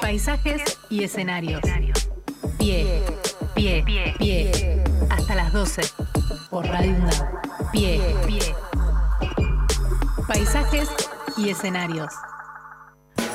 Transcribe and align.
Paisajes 0.00 0.78
y 0.88 1.04
escenarios. 1.04 1.60
Pie, 2.58 3.02
pie, 3.54 3.84
pie. 4.18 4.84
Hasta 5.10 5.34
las 5.34 5.52
12. 5.52 5.82
Por 6.50 6.66
Radio 6.66 6.92
UNDAD. 6.92 7.70
Pie, 7.72 8.00
pie. 8.26 8.40
Paisajes 10.26 10.88
y 11.36 11.50
escenarios. 11.50 12.12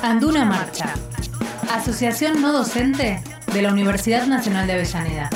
Anduna 0.02 0.44
Marcha. 0.44 0.94
Asociación 1.72 2.40
no 2.42 2.52
docente 2.52 3.22
de 3.52 3.62
la 3.62 3.72
Universidad 3.72 4.26
Nacional 4.26 4.66
de 4.66 4.74
Avellaneda. 4.74 5.30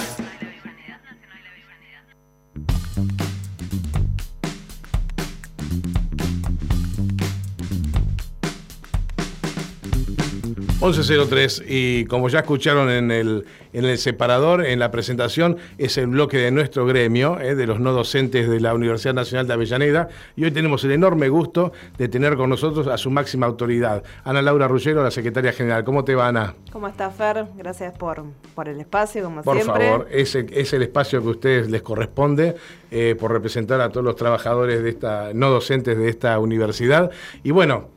11.03 10.99 11.65
y 11.67 12.05
como 12.07 12.29
ya 12.29 12.41
escucharon 12.41 12.91
en 12.91 13.11
el, 13.11 13.47
en 13.73 13.85
el 13.85 13.99
separador, 13.99 14.65
en 14.65 14.79
la 14.79 14.91
presentación, 14.91 15.57
es 15.79 15.99
el 15.99 16.09
bloque 16.09 16.39
de 16.39 16.51
nuestro 16.51 16.87
gremio, 16.87 17.41
eh, 17.41 17.55
de 17.55 17.67
los 17.67 17.81
no 17.81 17.93
docentes 17.93 18.49
de 18.49 18.61
la 18.61 18.75
Universidad 18.75 19.15
Nacional 19.15 19.47
de 19.47 19.53
Avellaneda, 19.53 20.09
y 20.37 20.45
hoy 20.45 20.51
tenemos 20.51 20.85
el 20.85 20.93
enorme 20.93 21.29
gusto 21.29 21.73
de 21.99 22.09
tener 22.09 22.37
con 22.37 22.51
nosotros 22.51 22.87
a 22.87 22.97
su 22.97 23.11
máxima 23.11 23.47
autoridad, 23.47 24.03
Ana 24.25 24.43
Laura 24.43 24.69
Rullero, 24.69 25.03
la 25.03 25.11
secretaria 25.11 25.53
general. 25.53 25.85
¿Cómo 25.85 26.05
te 26.05 26.15
va, 26.15 26.29
Ana? 26.29 26.55
¿Cómo 26.73 26.89
está, 26.89 27.11
Fer? 27.11 27.47
Gracias 27.57 27.97
por, 27.97 28.25
por 28.55 28.69
el 28.69 28.81
espacio, 28.81 29.25
como 29.25 29.43
por 29.43 29.57
siempre. 29.57 29.89
Por 29.89 29.99
favor, 30.01 30.09
es, 30.11 30.35
es 30.35 30.73
el 30.73 30.83
espacio 30.83 31.21
que 31.23 31.29
a 31.29 31.31
ustedes 31.31 31.71
les 31.71 31.83
corresponde, 31.83 32.57
eh, 32.91 33.17
por 33.19 33.31
representar 33.31 33.81
a 33.81 33.91
todos 33.91 34.05
los 34.05 34.17
trabajadores 34.17 34.83
de 34.83 34.91
esta, 34.91 35.31
no 35.33 35.51
docentes 35.51 35.97
de 35.97 36.09
esta 36.09 36.39
universidad. 36.39 37.11
Y 37.45 37.53
bueno, 37.53 37.89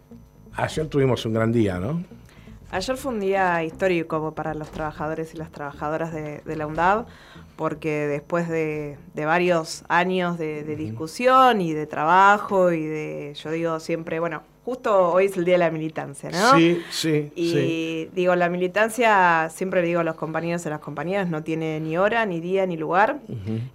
ayer 0.53 0.87
tuvimos 0.87 1.25
un 1.25 1.33
gran 1.33 1.51
día, 1.51 1.79
¿no? 1.79 2.03
Ayer 2.73 2.97
fue 2.97 3.11
un 3.11 3.19
día 3.19 3.63
histórico 3.63 4.33
para 4.33 4.55
los 4.55 4.71
trabajadores 4.71 5.35
y 5.35 5.37
las 5.37 5.51
trabajadoras 5.51 6.11
de, 6.11 6.41
la 6.55 6.65
UNDAV, 6.65 7.05
porque 7.55 8.07
después 8.07 8.49
de, 8.49 8.97
varios 9.13 9.83
años 9.89 10.39
de, 10.39 10.63
discusión 10.75 11.61
y 11.61 11.73
de 11.73 11.85
trabajo 11.85 12.71
y 12.71 12.83
de, 12.83 13.35
yo 13.35 13.51
digo 13.51 13.79
siempre, 13.79 14.19
bueno, 14.19 14.41
justo 14.65 15.11
hoy 15.11 15.25
es 15.25 15.37
el 15.37 15.45
día 15.45 15.55
de 15.55 15.59
la 15.59 15.71
militancia, 15.71 16.29
¿no? 16.31 16.57
Sí, 16.57 16.81
sí. 16.89 17.31
Y 17.35 18.05
digo, 18.13 18.35
la 18.35 18.49
militancia, 18.49 19.49
siempre 19.49 19.81
le 19.81 19.87
digo 19.87 19.99
a 19.99 20.03
los 20.03 20.15
compañeros 20.15 20.63
y 20.63 20.67
a 20.69 20.71
las 20.71 20.79
compañeras, 20.79 21.29
no 21.29 21.43
tiene 21.43 21.79
ni 21.79 21.97
hora, 21.97 22.25
ni 22.25 22.39
día, 22.39 22.65
ni 22.65 22.77
lugar. 22.77 23.19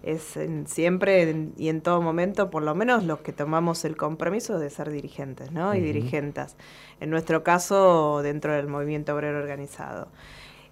Es 0.03 0.39
siempre 0.67 1.51
y 1.57 1.69
en 1.69 1.81
todo 1.83 2.01
momento, 2.01 2.51
por 2.51 2.63
lo 2.63 2.75
menos 2.75 3.05
los 3.05 3.21
que 3.21 3.33
tomamos 3.33 3.85
el 3.85 3.97
compromiso 3.97 4.59
de 4.59 4.71
ser 4.71 4.91
dirigentes, 4.91 5.53
¿no? 5.53 5.75
Y 5.75 5.81
dirigentas. 5.81 6.57
En 7.01 7.11
nuestro 7.11 7.43
caso, 7.43 8.23
dentro 8.23 8.55
del 8.55 8.67
movimiento 8.67 9.15
obrero 9.15 9.39
organizado. 9.39 10.09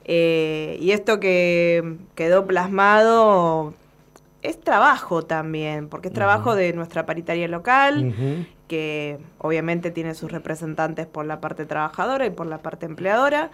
Eh, 0.05 0.79
y 0.81 0.93
esto 0.93 1.19
que 1.19 1.97
quedó 2.15 2.47
plasmado 2.47 3.75
es 4.43 4.61
trabajo 4.61 5.23
también, 5.23 5.89
porque 5.89 6.09
es 6.09 6.15
trabajo 6.15 6.55
de 6.55 6.73
nuestra 6.73 7.05
paritaria 7.05 7.49
local, 7.49 8.47
que 8.69 9.19
obviamente 9.39 9.91
tiene 9.91 10.15
sus 10.15 10.33
representantes 10.33 11.07
por 11.07 11.27
la 11.27 11.41
parte 11.41 11.67
trabajadora 11.67 12.27
y 12.27 12.31
por 12.31 12.47
la 12.47 12.59
parte 12.59 12.87
empleadora, 12.87 13.51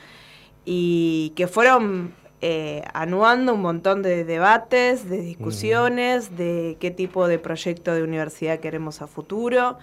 y 0.64 1.32
que 1.36 1.48
fueron 1.48 2.14
eh, 2.44 2.82
anuando 2.92 3.54
un 3.54 3.62
montón 3.62 4.02
de 4.02 4.24
debates, 4.24 5.08
de 5.08 5.20
discusiones, 5.20 6.36
de 6.36 6.76
qué 6.80 6.90
tipo 6.90 7.28
de 7.28 7.38
proyecto 7.38 7.94
de 7.94 8.02
universidad 8.02 8.58
queremos 8.58 9.00
a 9.00 9.06
futuro. 9.06 9.78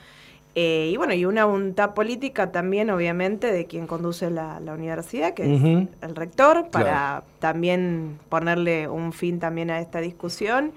Eh, 0.55 0.89
y 0.91 0.97
bueno, 0.97 1.13
y 1.13 1.23
una 1.23 1.45
voluntad 1.45 1.94
política 1.94 2.52
también, 2.52 2.89
obviamente, 2.89 3.52
de 3.53 3.66
quien 3.66 3.88
conduce 3.88 4.30
la, 4.30 4.59
universidad, 4.73 5.33
que 5.35 5.55
es 5.55 5.61
el 6.02 6.16
rector, 6.16 6.69
para 6.69 7.23
también 7.39 8.19
ponerle 8.27 8.89
un 8.89 9.13
fin 9.13 9.39
también 9.39 9.69
a 9.69 9.80
esta 9.80 10.02
discusión. 10.02 10.73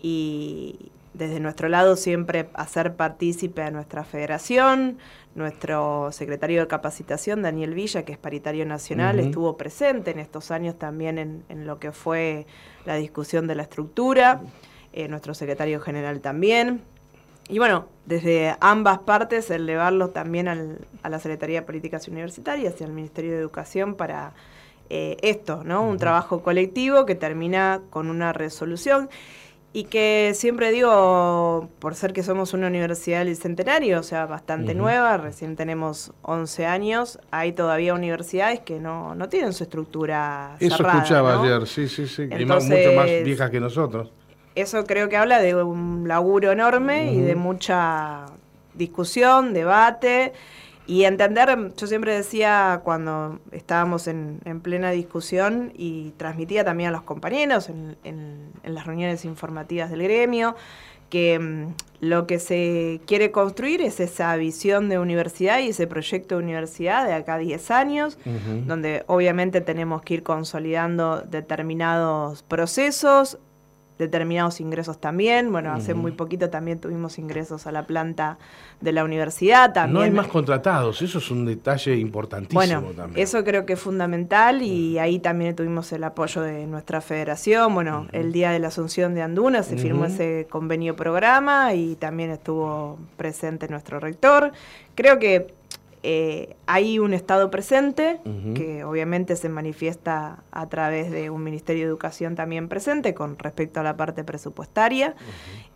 Y, 0.00 0.92
desde 1.16 1.40
nuestro 1.40 1.68
lado 1.68 1.96
siempre 1.96 2.48
hacer 2.54 2.94
partícipe 2.94 3.62
a 3.62 3.70
nuestra 3.70 4.04
federación. 4.04 4.98
Nuestro 5.34 6.12
secretario 6.12 6.60
de 6.60 6.66
capacitación, 6.66 7.42
Daniel 7.42 7.74
Villa, 7.74 8.04
que 8.04 8.12
es 8.12 8.18
paritario 8.18 8.64
nacional, 8.66 9.18
estuvo 9.18 9.56
presente 9.56 10.10
en 10.10 10.18
estos 10.18 10.50
años 10.50 10.78
también 10.78 11.44
en, 11.48 11.66
lo 11.66 11.78
que 11.78 11.92
fue 11.92 12.46
la 12.84 12.96
discusión 12.96 13.46
de 13.46 13.54
la 13.54 13.62
estructura. 13.62 14.40
Eh, 14.92 15.08
nuestro 15.08 15.34
secretario 15.34 15.80
general 15.80 16.20
también. 16.20 16.82
Y 17.48 17.58
bueno, 17.58 17.86
desde 18.06 18.56
ambas 18.60 19.00
partes, 19.00 19.50
elevarlo 19.50 20.08
también 20.10 20.48
a 20.48 21.08
la 21.08 21.18
Secretaría 21.18 21.60
de 21.60 21.66
Políticas 21.66 22.08
Universitarias 22.08 22.80
y 22.80 22.84
al 22.84 22.92
Ministerio 22.92 23.32
de 23.32 23.38
Educación 23.38 23.94
para 23.94 24.32
eh, 24.88 25.16
esto, 25.22 25.62
¿no? 25.64 25.82
Un 25.82 25.98
trabajo 25.98 26.42
colectivo 26.42 27.06
que 27.06 27.14
termina 27.14 27.82
con 27.90 28.08
una 28.08 28.32
resolución 28.32 29.08
y 29.76 29.84
que 29.84 30.32
siempre 30.34 30.72
digo, 30.72 31.68
por 31.80 31.94
ser 31.96 32.14
que 32.14 32.22
somos 32.22 32.54
una 32.54 32.66
universidad 32.68 33.26
del 33.26 33.36
centenario, 33.36 34.00
o 34.00 34.02
sea, 34.02 34.24
bastante 34.24 34.74
nueva, 34.74 35.18
recién 35.18 35.54
tenemos 35.54 36.14
11 36.22 36.64
años, 36.64 37.18
hay 37.30 37.52
todavía 37.52 37.92
universidades 37.92 38.60
que 38.60 38.80
no, 38.80 39.14
no 39.14 39.28
tienen 39.28 39.52
su 39.52 39.64
estructura. 39.64 40.56
Eso 40.60 40.76
escuchaba 40.76 41.42
ayer, 41.42 41.66
sí, 41.66 41.88
sí, 41.88 42.08
sí, 42.08 42.22
y 42.22 42.46
mucho 42.46 42.92
más 42.96 43.06
viejas 43.22 43.50
que 43.50 43.60
nosotros. 43.60 44.10
Eso 44.54 44.82
creo 44.86 45.10
que 45.10 45.18
habla 45.18 45.42
de 45.42 45.54
un 45.62 46.08
laburo 46.08 46.52
enorme 46.52 47.12
y 47.12 47.20
de 47.20 47.34
mucha 47.34 48.24
discusión, 48.72 49.52
debate. 49.52 50.32
Y 50.86 51.04
entender, 51.04 51.72
yo 51.76 51.86
siempre 51.86 52.14
decía 52.14 52.80
cuando 52.84 53.40
estábamos 53.50 54.06
en, 54.06 54.40
plena 54.62 54.92
discusión 54.92 55.72
y 55.74 56.12
transmitía 56.16 56.64
también 56.64 56.90
a 56.90 56.92
los 56.92 57.02
compañeros 57.02 57.68
en, 57.68 58.52
las 58.64 58.86
reuniones 58.86 59.24
informativas 59.24 59.90
del 59.90 60.02
gremio, 60.04 60.54
que 61.10 61.38
mm, 61.38 61.74
lo 62.00 62.26
que 62.26 62.38
se 62.38 63.00
quiere 63.06 63.32
construir 63.32 63.80
es 63.82 63.98
esa 63.98 64.36
visión 64.36 64.88
de 64.88 64.98
universidad 64.98 65.58
y 65.58 65.68
ese 65.68 65.86
proyecto 65.88 66.36
de 66.36 66.44
universidad 66.44 67.04
de 67.06 67.14
acá 67.14 67.34
a 67.34 67.38
10 67.38 67.70
años, 67.72 68.18
donde 68.66 69.02
obviamente 69.06 69.60
tenemos 69.60 70.02
que 70.02 70.14
ir 70.14 70.22
consolidando 70.22 71.22
determinados 71.22 72.42
procesos, 72.44 73.38
determinados 73.98 74.60
ingresos 74.60 75.00
también. 75.00 75.50
Bueno, 75.50 75.72
hace 75.72 75.94
muy 75.94 76.12
poquito 76.12 76.50
también 76.50 76.80
tuvimos 76.80 77.18
ingresos 77.18 77.66
a 77.66 77.72
la 77.72 77.86
planta 77.86 78.38
de 78.80 78.92
la 78.92 79.04
universidad. 79.04 79.72
También. 79.72 79.94
No 79.94 80.00
hay 80.00 80.10
más 80.10 80.26
contratados, 80.26 81.00
eso 81.02 81.18
es 81.18 81.30
un 81.30 81.44
detalle 81.44 81.96
importantísimo 81.96 82.56
bueno, 82.56 83.10
Eso 83.14 83.44
creo 83.44 83.64
que 83.66 83.74
es 83.74 83.80
fundamental 83.80 84.62
y 84.62 84.98
ahí 84.98 85.18
también 85.18 85.56
tuvimos 85.56 85.92
el 85.92 86.04
apoyo 86.04 86.42
de 86.42 86.66
nuestra 86.66 87.00
federación. 87.00 87.74
Bueno, 87.74 88.06
el 88.12 88.32
día 88.32 88.50
de 88.50 88.58
la 88.58 88.68
Asunción 88.68 89.14
de 89.14 89.22
Anduna 89.22 89.62
se 89.62 89.76
firmó 89.78 90.06
ese 90.06 90.46
convenio 90.50 90.96
programa 90.96 91.74
y 91.74 91.96
también 91.96 92.30
estuvo 92.30 92.98
presente 93.16 93.68
nuestro 93.68 94.00
rector. 94.00 94.52
Creo 94.94 95.18
que 95.18 95.54
eh, 96.08 96.54
hay 96.66 97.00
un 97.00 97.14
Estado 97.14 97.50
presente, 97.50 98.20
que 98.54 98.84
obviamente 98.84 99.34
se 99.34 99.48
manifiesta 99.48 100.44
a 100.52 100.68
través 100.68 101.10
de 101.10 101.30
un 101.30 101.42
Ministerio 101.42 101.82
de 101.82 101.88
Educación 101.88 102.36
también 102.36 102.68
presente 102.68 103.12
con 103.12 103.36
respecto 103.36 103.80
a 103.80 103.82
la 103.82 103.96
parte 103.96 104.22
presupuestaria. 104.22 105.16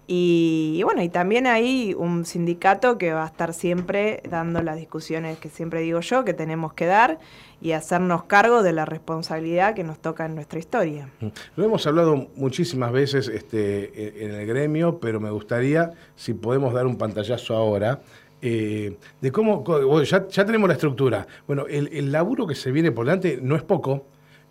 y, 0.06 0.82
bueno, 0.84 1.02
y 1.02 1.08
también 1.08 1.48
hay 1.48 1.94
un 1.98 2.24
sindicato 2.26 2.96
que 2.96 3.12
va 3.12 3.24
a 3.24 3.26
estar 3.26 3.52
siempre 3.52 4.22
dando 4.30 4.62
las 4.62 4.76
discusiones 4.76 5.36
que 5.38 5.48
siempre 5.48 5.80
digo 5.80 5.98
yo, 5.98 6.24
que 6.24 6.32
tenemos 6.32 6.74
que 6.74 6.86
dar 6.86 7.18
y 7.60 7.72
hacernos 7.72 8.22
cargo 8.24 8.62
de 8.62 8.72
la 8.72 8.84
responsabilidad 8.84 9.74
que 9.74 9.82
nos 9.82 9.98
toca 9.98 10.26
en 10.26 10.36
nuestra 10.36 10.60
historia. 10.60 11.08
Lo 11.56 11.64
hemos 11.64 11.88
hablado 11.88 12.28
muchísimas 12.36 12.92
veces 12.92 13.26
este, 13.26 14.24
en 14.24 14.32
el 14.32 14.47
gremio, 14.47 15.00
pero 15.00 15.18
me 15.18 15.30
gustaría, 15.30 15.91
si 16.14 16.34
podemos 16.34 16.72
dar 16.72 16.86
un 16.86 16.97
pantallazo 16.97 17.56
ahora, 17.56 18.00
eh, 18.43 18.97
de 19.21 19.33
cómo, 19.33 19.65
ya, 20.03 20.27
tenemos 20.27 20.69
la 20.69 20.75
estructura. 20.75 21.27
Bueno, 21.47 21.67
el, 21.69 22.11
laburo 22.11 22.47
que 22.47 22.55
se 22.55 22.71
viene 22.71 22.91
por 22.91 23.05
delante 23.05 23.39
no 23.42 23.54
es 23.54 23.63
poco 23.63 24.07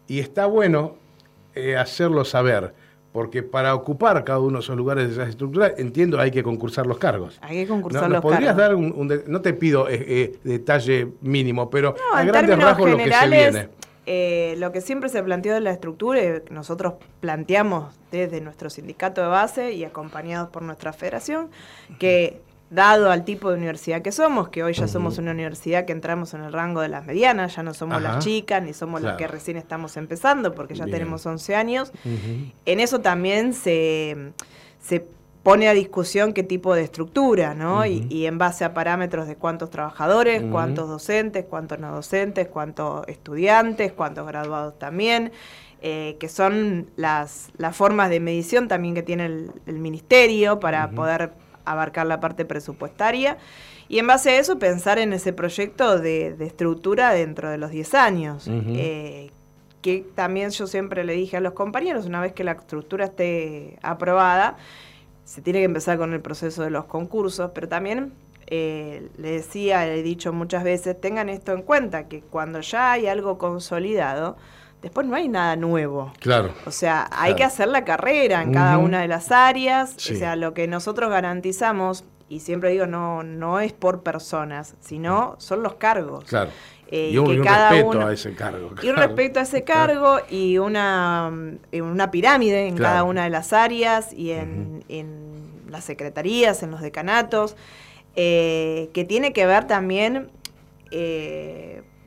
y 0.07 0.19
está 0.19 0.45
bueno 0.45 0.95
eh, 1.55 1.75
hacerlo 1.75 2.23
saber, 2.23 2.73
porque 3.11 3.41
para 3.41 3.73
ocupar 3.73 4.23
cada 4.23 4.39
uno 4.39 4.59
de 4.59 4.63
esos 4.63 4.77
lugares 4.77 5.07
de 5.07 5.13
esas 5.13 5.29
estructuras, 5.29 5.73
entiendo, 5.77 6.19
hay 6.19 6.29
que 6.29 6.43
concursar 6.43 6.85
los 6.85 6.99
cargos. 6.99 7.39
Hay 7.41 7.63
que 7.63 7.67
concursar 7.67 8.11
los 8.11 8.21
podrías 8.21 8.55
dar 8.55 8.75
un, 8.75 9.23
no 9.25 9.41
te 9.41 9.53
pido 9.53 9.87
eh, 9.89 10.37
detalle 10.43 11.07
mínimo, 11.21 11.69
pero 11.69 11.95
a 12.13 12.23
grandes 12.23 12.59
rasgos 12.59 12.91
lo 12.91 12.97
que 12.97 13.11
se 13.11 13.27
viene. 13.27 14.55
lo 14.57 14.71
que 14.71 14.81
siempre 14.81 15.09
se 15.09 15.23
planteó 15.23 15.55
de 15.55 15.61
la 15.61 15.71
estructura, 15.71 16.21
y 16.21 16.53
nosotros 16.53 16.93
planteamos 17.21 17.95
desde 18.11 18.39
nuestro 18.39 18.69
sindicato 18.69 19.21
de 19.21 19.27
base 19.27 19.71
y 19.71 19.83
acompañados 19.83 20.49
por 20.49 20.61
nuestra 20.61 20.93
federación, 20.93 21.49
que 21.97 22.41
dado 22.69 23.09
al 23.09 23.25
tipo 23.25 23.49
de 23.49 23.57
universidad 23.57 24.01
que 24.01 24.11
somos, 24.11 24.49
que 24.49 24.63
hoy 24.63 24.73
ya 24.73 24.87
somos 24.87 25.17
una 25.17 25.31
universidad 25.31 25.85
que 25.85 25.91
entramos 25.91 26.33
en 26.33 26.41
el 26.43 26.53
rango 26.53 26.81
de 26.81 26.89
las 26.89 27.05
medianas, 27.05 27.55
ya 27.55 27.63
no 27.63 27.73
somos 27.73 28.01
las 28.01 28.23
chicas, 28.23 28.61
ni 28.61 28.73
somos 28.73 29.01
las 29.01 29.17
que 29.17 29.27
recién 29.27 29.57
estamos 29.57 29.97
empezando, 29.97 30.53
porque 30.53 30.75
ya 30.75 30.85
tenemos 30.85 31.25
11 31.25 31.55
años, 31.55 31.91
en 32.65 32.79
eso 32.79 32.99
también 32.99 33.53
se, 33.53 34.33
se 34.79 35.05
pone 35.43 35.67
a 35.67 35.73
discusión 35.73 36.33
qué 36.33 36.43
tipo 36.43 36.75
de 36.75 36.83
estructura, 36.83 37.55
¿no? 37.55 37.85
y, 37.85 38.25
en 38.25 38.37
base 38.37 38.65
a 38.65 38.73
parámetros 38.73 39.27
de 39.27 39.35
cuántos 39.35 39.69
trabajadores, 39.69 40.43
cuántos 40.51 40.87
docentes, 40.87 41.45
cuántos 41.49 41.79
no 41.79 41.91
docentes, 41.91 42.47
cuántos 42.47 43.07
estudiantes, 43.07 43.93
cuántos 43.93 44.27
graduados 44.27 44.77
también, 44.77 45.31
eh, 45.81 46.17
que 46.19 46.27
son 46.27 46.89
las, 46.97 47.49
las 47.57 47.75
formas 47.75 48.09
de 48.09 48.19
medición 48.19 48.67
también 48.67 48.93
que 48.93 49.01
tiene 49.01 49.25
el, 49.25 49.79
ministerio 49.79 50.59
para 50.59 50.91
poder 50.91 51.31
abarcar 51.71 52.07
la 52.07 52.19
parte 52.19 52.45
presupuestaria. 52.45 53.37
Y 53.87 53.99
en 53.99 54.07
base 54.07 54.31
a 54.31 54.39
eso 54.39 54.59
pensar 54.59 54.99
en 54.99 55.13
ese 55.13 55.33
proyecto 55.33 55.99
de, 55.99 56.35
estructura 56.39 57.11
dentro 57.11 57.49
de 57.49 57.57
los 57.57 57.71
10 57.71 57.93
años. 57.95 58.47
Eh, 58.47 59.31
que 59.81 60.05
también 60.15 60.49
yo 60.49 60.67
siempre 60.67 61.03
le 61.03 61.13
dije 61.13 61.37
a 61.37 61.39
los 61.39 61.53
compañeros, 61.53 62.05
una 62.05 62.19
vez 62.19 62.33
que 62.33 62.43
la 62.43 62.51
estructura 62.51 63.05
esté 63.05 63.79
aprobada, 63.81 64.57
se 65.23 65.41
tiene 65.41 65.59
que 65.59 65.65
empezar 65.65 65.97
con 65.97 66.13
el 66.13 66.21
proceso 66.21 66.63
de 66.63 66.69
los 66.69 66.85
concursos, 66.85 67.51
pero 67.53 67.67
también 67.69 68.13
eh, 68.47 69.09
le 69.17 69.31
decía, 69.31 69.85
le 69.85 69.99
he 69.99 70.03
dicho 70.03 70.33
muchas 70.33 70.63
veces, 70.63 70.99
tengan 70.99 71.29
esto 71.29 71.53
en 71.53 71.61
cuenta, 71.61 72.07
que 72.07 72.21
cuando 72.21 72.61
ya 72.61 72.93
hay 72.93 73.07
algo 73.07 73.37
consolidado, 73.37 74.37
después 74.81 75.07
no 75.07 75.15
hay 75.15 75.27
nada 75.27 75.55
nuevo. 75.55 76.13
Claro. 76.19 76.53
O 76.65 76.71
sea, 76.71 77.09
hay 77.11 77.35
que 77.35 77.43
hacer 77.43 77.67
la 77.67 77.83
carrera 77.85 78.41
en 78.41 78.53
cada 78.53 78.77
una 78.77 79.01
de 79.01 79.07
las 79.07 79.31
áreas. 79.31 79.95
O 79.95 80.15
sea, 80.15 80.35
lo 80.35 80.53
que 80.53 80.67
nosotros 80.67 81.09
garantizamos, 81.09 82.05
y 82.29 82.39
siempre 82.39 82.71
digo, 82.71 82.85
no, 82.85 83.23
no 83.23 83.59
es 83.59 83.73
por 83.73 84.03
personas, 84.03 84.75
sino 84.79 85.35
son 85.39 85.63
los 85.63 85.75
cargos. 85.75 86.23
Claro. 86.25 86.51
Eh, 86.91 87.11
y, 87.13 87.17
un, 87.19 87.43
respeto 87.43 88.07
a 88.07 88.13
ese 88.13 88.33
cargo. 88.33 88.71
Y 88.81 88.89
un 88.89 88.95
respeto 88.95 89.39
a 89.39 89.43
ese 89.43 89.63
cargo 89.63 90.19
y 90.27 90.57
una, 90.57 91.31
eh, 91.71 91.83
una 91.83 92.09
pirámide 92.09 92.67
en 92.67 92.77
cada 92.77 93.03
una 93.03 93.25
de 93.25 93.29
las 93.29 93.53
áreas 93.53 94.11
y 94.11 94.31
en, 94.31 94.83
las 95.69 95.83
secretarías, 95.83 96.63
en 96.63 96.71
los 96.71 96.81
decanatos, 96.81 97.55
eh, 98.15 98.89
que 98.91 99.05
tiene 99.05 99.33
que 99.33 99.45
ver 99.45 99.67
también 99.67 100.31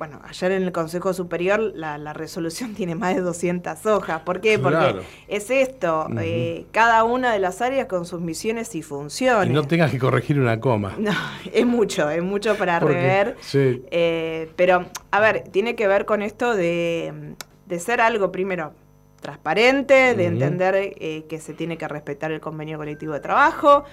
bueno, 0.02 0.20
ayer 0.24 0.50
en 0.50 0.64
el 0.64 0.72
Consejo 0.72 1.14
Superior 1.14 1.60
la, 1.76 2.12
resolución 2.12 2.74
tiene 2.74 2.96
más 2.96 3.14
de 3.14 3.20
200 3.20 3.86
hojas. 3.86 4.22
¿Por 4.22 4.40
qué? 4.40 4.58
Porque 4.58 4.96
es 5.28 5.48
esto, 5.48 6.08
eh, 6.20 6.66
cada 6.72 7.04
una 7.04 7.32
de 7.32 7.38
las 7.38 7.62
áreas 7.62 7.86
con 7.86 8.04
sus 8.04 8.20
misiones 8.20 8.74
y 8.74 8.82
funciones. 8.82 9.48
Y 9.48 9.52
no 9.52 9.62
tengas 9.62 9.92
que 9.92 10.00
corregir 10.00 10.40
una 10.40 10.58
coma. 10.58 10.96
No, 10.98 11.12
es 11.52 11.64
mucho, 11.64 12.10
es 12.10 12.20
mucho 12.20 12.56
para 12.56 12.80
rever. 12.80 13.36
Sí. 13.42 13.84
Eh, 13.92 14.50
pero, 14.56 14.86
a 15.12 15.20
ver, 15.20 15.44
tiene 15.52 15.76
que 15.76 15.86
ver 15.86 16.04
con 16.04 16.20
esto 16.20 16.56
de, 16.56 17.36
ser 17.78 18.00
algo, 18.00 18.32
primero, 18.32 18.72
transparente, 19.20 20.16
de 20.16 20.26
entender 20.26 20.74
eh, 20.76 21.26
que 21.28 21.38
se 21.38 21.54
tiene 21.54 21.78
que 21.78 21.86
respetar 21.86 22.32
el 22.32 22.40
convenio 22.40 22.76
colectivo 22.76 23.12
de 23.12 23.20
trabajo, 23.20 23.84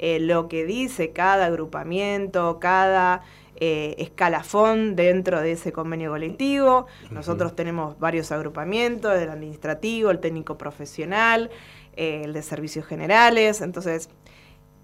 lo 0.00 0.48
que 0.48 0.64
dice 0.64 1.10
cada 1.10 1.44
agrupamiento, 1.44 2.58
cada 2.58 3.22
eh, 3.60 3.96
escalafón 3.98 4.94
dentro 4.94 5.40
de 5.40 5.52
ese 5.52 5.72
convenio 5.72 6.10
colectivo. 6.10 6.86
Nosotros 7.10 7.56
tenemos 7.56 7.98
varios 7.98 8.30
agrupamientos, 8.30 9.18
el 9.18 9.30
administrativo, 9.30 10.10
el 10.10 10.20
técnico 10.20 10.56
profesional, 10.56 11.50
eh, 11.96 12.22
el 12.24 12.32
de 12.32 12.42
servicios 12.42 12.86
generales. 12.86 13.60
Entonces, 13.60 14.10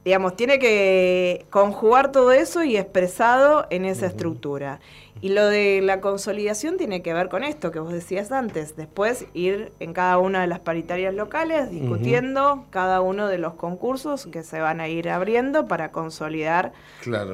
digamos, 0.04 0.36
tiene 0.36 0.58
que 0.58 1.46
conjugar 1.50 2.12
todo 2.12 2.32
eso 2.32 2.62
y 2.62 2.76
expresado 2.76 3.66
en 3.70 3.86
esa 3.86 4.06
estructura. 4.06 4.80
Y 5.22 5.30
lo 5.30 5.46
de 5.46 5.80
la 5.80 6.02
consolidación 6.02 6.76
tiene 6.76 7.00
que 7.00 7.14
ver 7.14 7.30
con 7.30 7.44
esto 7.44 7.70
que 7.70 7.78
vos 7.78 7.92
decías 7.92 8.30
antes. 8.30 8.76
Después 8.76 9.24
ir 9.32 9.72
en 9.80 9.94
cada 9.94 10.18
una 10.18 10.42
de 10.42 10.46
las 10.46 10.60
paritarias 10.60 11.14
locales 11.14 11.70
discutiendo 11.70 12.66
cada 12.68 13.00
uno 13.00 13.28
de 13.28 13.38
los 13.38 13.54
concursos 13.54 14.26
que 14.26 14.42
se 14.42 14.60
van 14.60 14.82
a 14.82 14.88
ir 14.88 15.08
abriendo 15.08 15.66
para 15.66 15.90
consolidar 15.90 16.72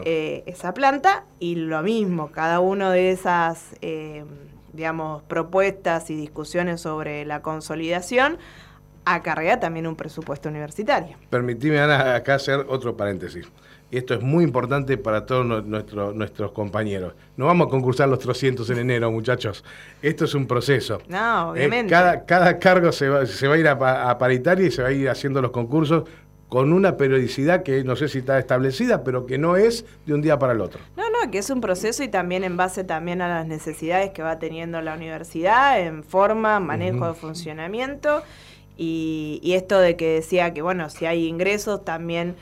eh, 0.04 0.44
esa 0.46 0.72
planta. 0.72 1.24
Y 1.40 1.56
lo 1.56 1.82
mismo, 1.82 2.30
cada 2.30 2.60
uno 2.60 2.90
de 2.90 3.10
esas, 3.10 3.74
eh, 3.80 4.24
digamos, 4.72 5.24
propuestas 5.24 6.10
y 6.10 6.14
discusiones 6.14 6.80
sobre 6.82 7.24
la 7.24 7.42
consolidación 7.42 8.38
acarrea 9.14 9.58
también 9.60 9.86
un 9.86 9.96
presupuesto 9.96 10.48
universitario. 10.48 11.16
Permitime, 11.28 11.80
Ana, 11.80 12.14
acá 12.14 12.34
hacer 12.34 12.66
otro 12.68 12.96
paréntesis 12.96 13.46
y 13.90 13.98
esto 13.98 14.14
es 14.14 14.22
muy 14.22 14.44
importante 14.44 14.96
para 14.96 15.26
todos 15.26 15.64
nuestros 15.64 16.52
compañeros. 16.52 17.14
No 17.36 17.46
vamos 17.46 17.66
a 17.66 17.70
concursar 17.70 18.08
los 18.08 18.20
300 18.20 18.68
en 18.70 18.78
enero, 18.78 19.10
muchachos. 19.10 19.64
Esto 20.00 20.24
es 20.26 20.34
un 20.34 20.46
proceso. 20.46 21.02
No, 21.08 21.56
eh, 21.56 21.66
obviamente. 21.66 21.90
cada, 21.90 22.24
cada, 22.24 22.58
cargo 22.58 22.92
se 22.92 23.08
va, 23.08 23.26
se 23.26 23.48
va 23.48 23.54
a 23.54 23.58
ir 23.58 23.68
a, 23.68 24.18
paritaria 24.18 24.66
y 24.66 24.70
se 24.70 24.82
va 24.82 24.88
a 24.88 24.92
ir 24.92 25.08
haciendo 25.08 25.42
los 25.42 25.50
concursos 25.50 26.04
con 26.48 26.72
una 26.72 26.96
periodicidad 26.96 27.62
que 27.62 27.84
no 27.84 27.94
sé 27.96 28.08
si 28.08 28.18
está 28.18 28.38
establecida, 28.38 29.04
pero 29.04 29.26
que 29.26 29.38
no 29.38 29.56
es 29.56 29.84
de 30.06 30.14
un 30.14 30.22
día 30.22 30.38
para 30.38 30.52
el 30.52 30.60
otro. 30.60 30.80
No, 30.96 31.04
no, 31.10 31.30
que 31.30 31.38
es 31.38 31.50
un 31.50 31.60
proceso 31.60 32.02
y 32.02 32.08
también 32.08 32.44
en 32.44 32.56
base 32.56 32.82
también 32.84 33.22
a 33.22 33.28
las 33.28 33.46
necesidades 33.46 34.10
que 34.10 34.22
va 34.22 34.38
teniendo 34.38 34.80
la 34.82 34.94
universidad 34.94 35.80
en 35.80 36.02
forma, 36.02 36.58
manejo 36.58 37.08
de 37.08 37.14
funcionamiento 37.14 38.22
y, 38.82 39.40
y 39.42 39.52
esto 39.52 39.78
de 39.78 39.94
que 39.94 40.08
decía 40.08 40.54
que, 40.54 40.62
bueno, 40.62 40.88
si 40.88 41.04
hay 41.04 41.26
ingresos 41.26 41.84
también 41.84 42.34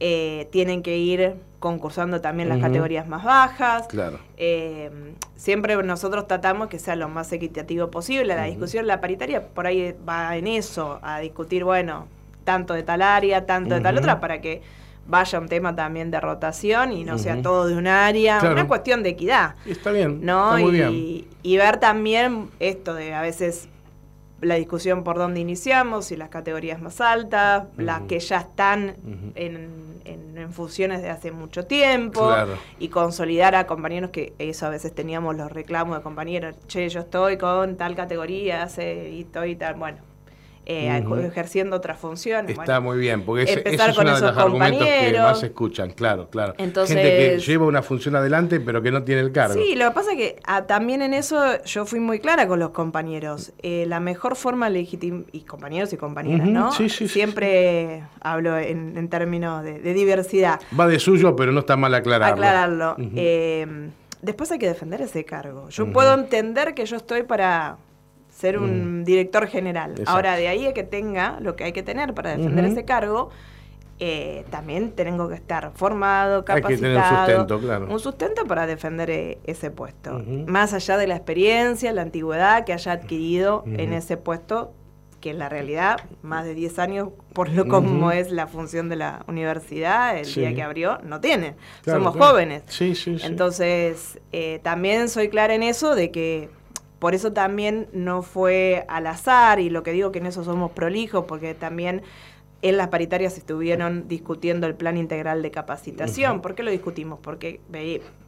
eh, 0.00 0.46
tienen 0.52 0.82
que 0.82 0.98
ir 0.98 1.36
concursando 1.60 2.20
también 2.20 2.50
las 2.50 2.58
categorías 2.58 3.08
más 3.08 3.24
bajas. 3.24 3.86
Claro. 3.88 4.18
Eh, 4.36 4.90
siempre 5.34 5.82
nosotros 5.82 6.28
tratamos 6.28 6.68
que 6.68 6.78
sea 6.78 6.94
lo 6.94 7.08
más 7.08 7.32
equitativo 7.32 7.90
posible. 7.90 8.36
La 8.36 8.44
discusión, 8.44 8.86
la 8.86 9.00
paritaria, 9.00 9.46
por 9.48 9.66
ahí 9.66 9.94
va 10.06 10.36
en 10.36 10.46
eso, 10.46 10.98
a 11.00 11.20
discutir, 11.20 11.64
bueno, 11.64 12.06
tanto 12.44 12.74
de 12.74 12.82
tal 12.82 13.00
área, 13.00 13.46
tanto 13.46 13.74
de 13.74 13.80
tal 13.80 13.96
otra, 13.96 14.20
para 14.20 14.42
que 14.42 14.60
vaya 15.06 15.40
un 15.40 15.48
tema 15.48 15.74
también 15.74 16.10
de 16.10 16.20
rotación 16.20 16.92
y 16.92 17.02
no 17.02 17.16
sea 17.16 17.40
todo 17.40 17.66
de 17.66 17.74
un 17.74 17.86
área, 17.86 18.40
una 18.42 18.68
cuestión 18.68 19.02
de 19.02 19.08
equidad. 19.08 19.54
Está 19.64 19.90
bien. 19.90 20.20
¿no? 20.22 20.58
y 20.60 21.56
ver 21.56 21.80
también 21.80 22.50
esto 22.60 22.92
de 22.92 23.14
a 23.14 23.22
veces 23.22 23.70
la 24.40 24.54
discusión 24.54 25.04
por 25.04 25.18
dónde 25.18 25.40
iniciamos, 25.40 26.12
y 26.12 26.16
las 26.16 26.28
categorías 26.28 26.80
más 26.80 27.00
altas, 27.00 27.64
las 27.76 28.02
que 28.02 28.20
ya 28.20 28.38
están 28.38 28.96
en, 29.34 30.00
en, 30.04 30.52
funciones 30.52 31.02
de 31.02 31.10
hace 31.10 31.30
mucho 31.30 31.66
tiempo, 31.66 32.34
y 32.78 32.88
consolidar 32.88 33.54
a 33.54 33.66
compañeros 33.66 34.10
que 34.10 34.32
eso 34.38 34.66
a 34.66 34.70
veces 34.70 34.94
teníamos 34.94 35.36
los 35.36 35.52
reclamos 35.52 35.98
de 35.98 36.02
compañeros, 36.02 36.54
che, 36.68 36.88
yo 36.88 37.00
estoy 37.00 37.36
con 37.36 37.76
tal 37.76 37.94
categoría, 37.94 38.62
hace, 38.62 39.10
y 39.10 39.22
estoy 39.22 39.56
tal, 39.56 39.74
bueno, 39.74 39.98
eh, 40.68 41.02
ejerciendo 41.24 41.76
otras 41.76 41.98
funciones. 41.98 42.58
Está 42.58 42.78
muy 42.80 42.98
bien, 42.98 43.22
porque 43.22 43.44
es, 43.44 43.56
es 43.64 43.98
uno 43.98 44.14
de 44.14 44.20
los 44.20 44.36
argumentos 44.36 44.86
que 44.86 45.18
más 45.18 45.40
se 45.40 45.46
escuchan, 45.46 45.90
claro, 45.92 46.28
claro. 46.28 46.54
Entonces, 46.58 46.94
Gente 46.94 47.16
que 47.16 47.38
lleva 47.38 47.64
una 47.66 47.82
función 47.82 48.14
adelante 48.16 48.60
pero 48.60 48.82
que 48.82 48.90
no 48.90 49.02
tiene 49.02 49.22
el 49.22 49.32
cargo. 49.32 49.54
Sí, 49.54 49.74
lo 49.74 49.88
que 49.88 49.94
pasa 49.94 50.12
es 50.12 50.18
que 50.18 50.36
ah, 50.44 50.66
también 50.66 51.00
en 51.00 51.14
eso 51.14 51.62
yo 51.64 51.86
fui 51.86 52.00
muy 52.00 52.20
clara 52.20 52.46
con 52.46 52.58
los 52.58 52.70
compañeros. 52.70 53.52
Eh, 53.62 53.86
la 53.86 53.98
mejor 53.98 54.36
forma 54.36 54.68
legítima, 54.68 55.24
y 55.32 55.40
compañeros 55.40 55.90
y 55.94 55.96
compañeras, 55.96 56.46
¿no? 56.46 56.72
Sí, 56.72 56.90
sí, 56.90 57.08
Siempre 57.08 58.04
hablo 58.20 58.58
en, 58.58 59.08
términos 59.08 59.64
de, 59.64 59.94
diversidad. 59.94 60.60
Va 60.78 60.86
de 60.86 60.98
suyo, 60.98 61.34
pero 61.34 61.50
no 61.50 61.60
está 61.60 61.78
mal 61.78 61.94
aclararlo. 61.94 62.34
Aclararlo. 62.34 62.96
Eh, 63.16 63.88
después 64.20 64.50
hay 64.52 64.58
que 64.58 64.68
defender 64.68 65.00
ese 65.00 65.24
cargo. 65.24 65.70
Yo 65.70 65.90
puedo 65.92 66.12
entender 66.12 66.74
que 66.74 66.84
yo 66.84 66.96
estoy 66.96 67.22
para 67.22 67.78
ser 68.38 68.58
un 68.58 69.00
mm. 69.00 69.04
director 69.04 69.48
general. 69.48 69.94
Ahora, 70.06 70.36
de 70.36 70.46
ahí 70.46 70.66
a 70.66 70.72
que 70.72 70.84
tenga 70.84 71.38
lo 71.40 71.56
que 71.56 71.64
hay 71.64 71.72
que 71.72 71.82
tener 71.82 72.14
para 72.14 72.36
defender 72.36 72.66
ese 72.66 72.84
cargo, 72.84 73.30
eh, 73.98 74.44
también 74.50 74.92
tengo 74.92 75.28
que 75.28 75.34
estar 75.34 75.72
formado, 75.74 76.44
capacitado. 76.44 76.68
Hay 76.68 76.76
que 76.76 76.82
tener 76.82 76.98
un 76.98 77.26
sustento, 77.26 77.60
claro. 77.60 77.92
Un 77.92 77.98
sustento 77.98 78.44
para 78.46 78.66
defender 78.68 79.10
eh, 79.10 79.38
ese 79.44 79.72
puesto. 79.72 80.22
Más 80.46 80.72
allá 80.72 80.96
de 80.96 81.08
la 81.08 81.16
experiencia, 81.16 81.92
la 81.92 82.02
antigüedad 82.02 82.64
que 82.64 82.72
haya 82.72 82.92
adquirido 82.92 83.64
en 83.66 83.92
ese 83.92 84.16
puesto, 84.16 84.72
que 85.20 85.30
en 85.30 85.40
la 85.40 85.48
realidad, 85.48 85.96
más 86.22 86.44
de 86.44 86.54
10 86.54 86.78
años, 86.78 87.08
por 87.32 87.48
lo 87.48 87.66
como 87.66 88.12
es 88.12 88.30
la 88.30 88.46
función 88.46 88.88
de 88.88 88.94
la 88.94 89.24
universidad, 89.26 90.16
el 90.16 90.32
día 90.32 90.54
que 90.54 90.62
abrió, 90.62 90.98
no 91.02 91.20
tiene. 91.20 91.56
Somos 91.84 92.16
jóvenes. 92.16 92.62
Sí, 92.68 92.94
sí, 92.94 93.16
Entonces, 93.24 94.20
eh, 94.30 94.60
también 94.62 95.08
soy 95.08 95.28
clara 95.28 95.54
en 95.54 95.64
eso 95.64 95.96
de 95.96 96.12
que 96.12 96.50
por 96.98 97.14
eso 97.14 97.32
también 97.32 97.88
no 97.92 98.22
fue 98.22 98.84
al 98.88 99.06
azar, 99.06 99.60
y 99.60 99.70
lo 99.70 99.82
que 99.82 99.92
digo 99.92 100.12
que 100.12 100.18
en 100.18 100.26
eso 100.26 100.44
somos 100.44 100.72
prolijos, 100.72 101.24
porque 101.26 101.54
también 101.54 102.02
en 102.60 102.76
las 102.76 102.88
paritarias 102.88 103.38
estuvieron 103.38 104.08
discutiendo 104.08 104.66
el 104.66 104.74
plan 104.74 104.96
integral 104.96 105.42
de 105.42 105.50
capacitación. 105.50 106.40
¿Por 106.40 106.54
qué 106.54 106.64
lo 106.64 106.70
discutimos? 106.72 107.20
Porque 107.22 107.60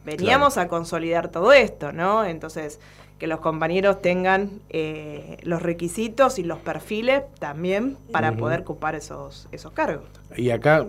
veníamos 0.04 0.56
a 0.56 0.68
consolidar 0.68 1.30
todo 1.30 1.52
esto, 1.52 1.92
¿no? 1.92 2.24
Entonces, 2.24 2.78
que 3.18 3.26
los 3.26 3.40
compañeros 3.40 4.00
tengan 4.00 4.62
eh, 4.70 5.36
los 5.42 5.62
requisitos 5.62 6.38
y 6.38 6.44
los 6.44 6.58
perfiles 6.58 7.22
también 7.38 7.98
para 8.12 8.32
poder 8.32 8.60
ocupar 8.60 8.94
esos, 8.94 9.46
esos 9.52 9.72
cargos. 9.72 10.06
Y 10.36 10.50
acá, 10.50 10.86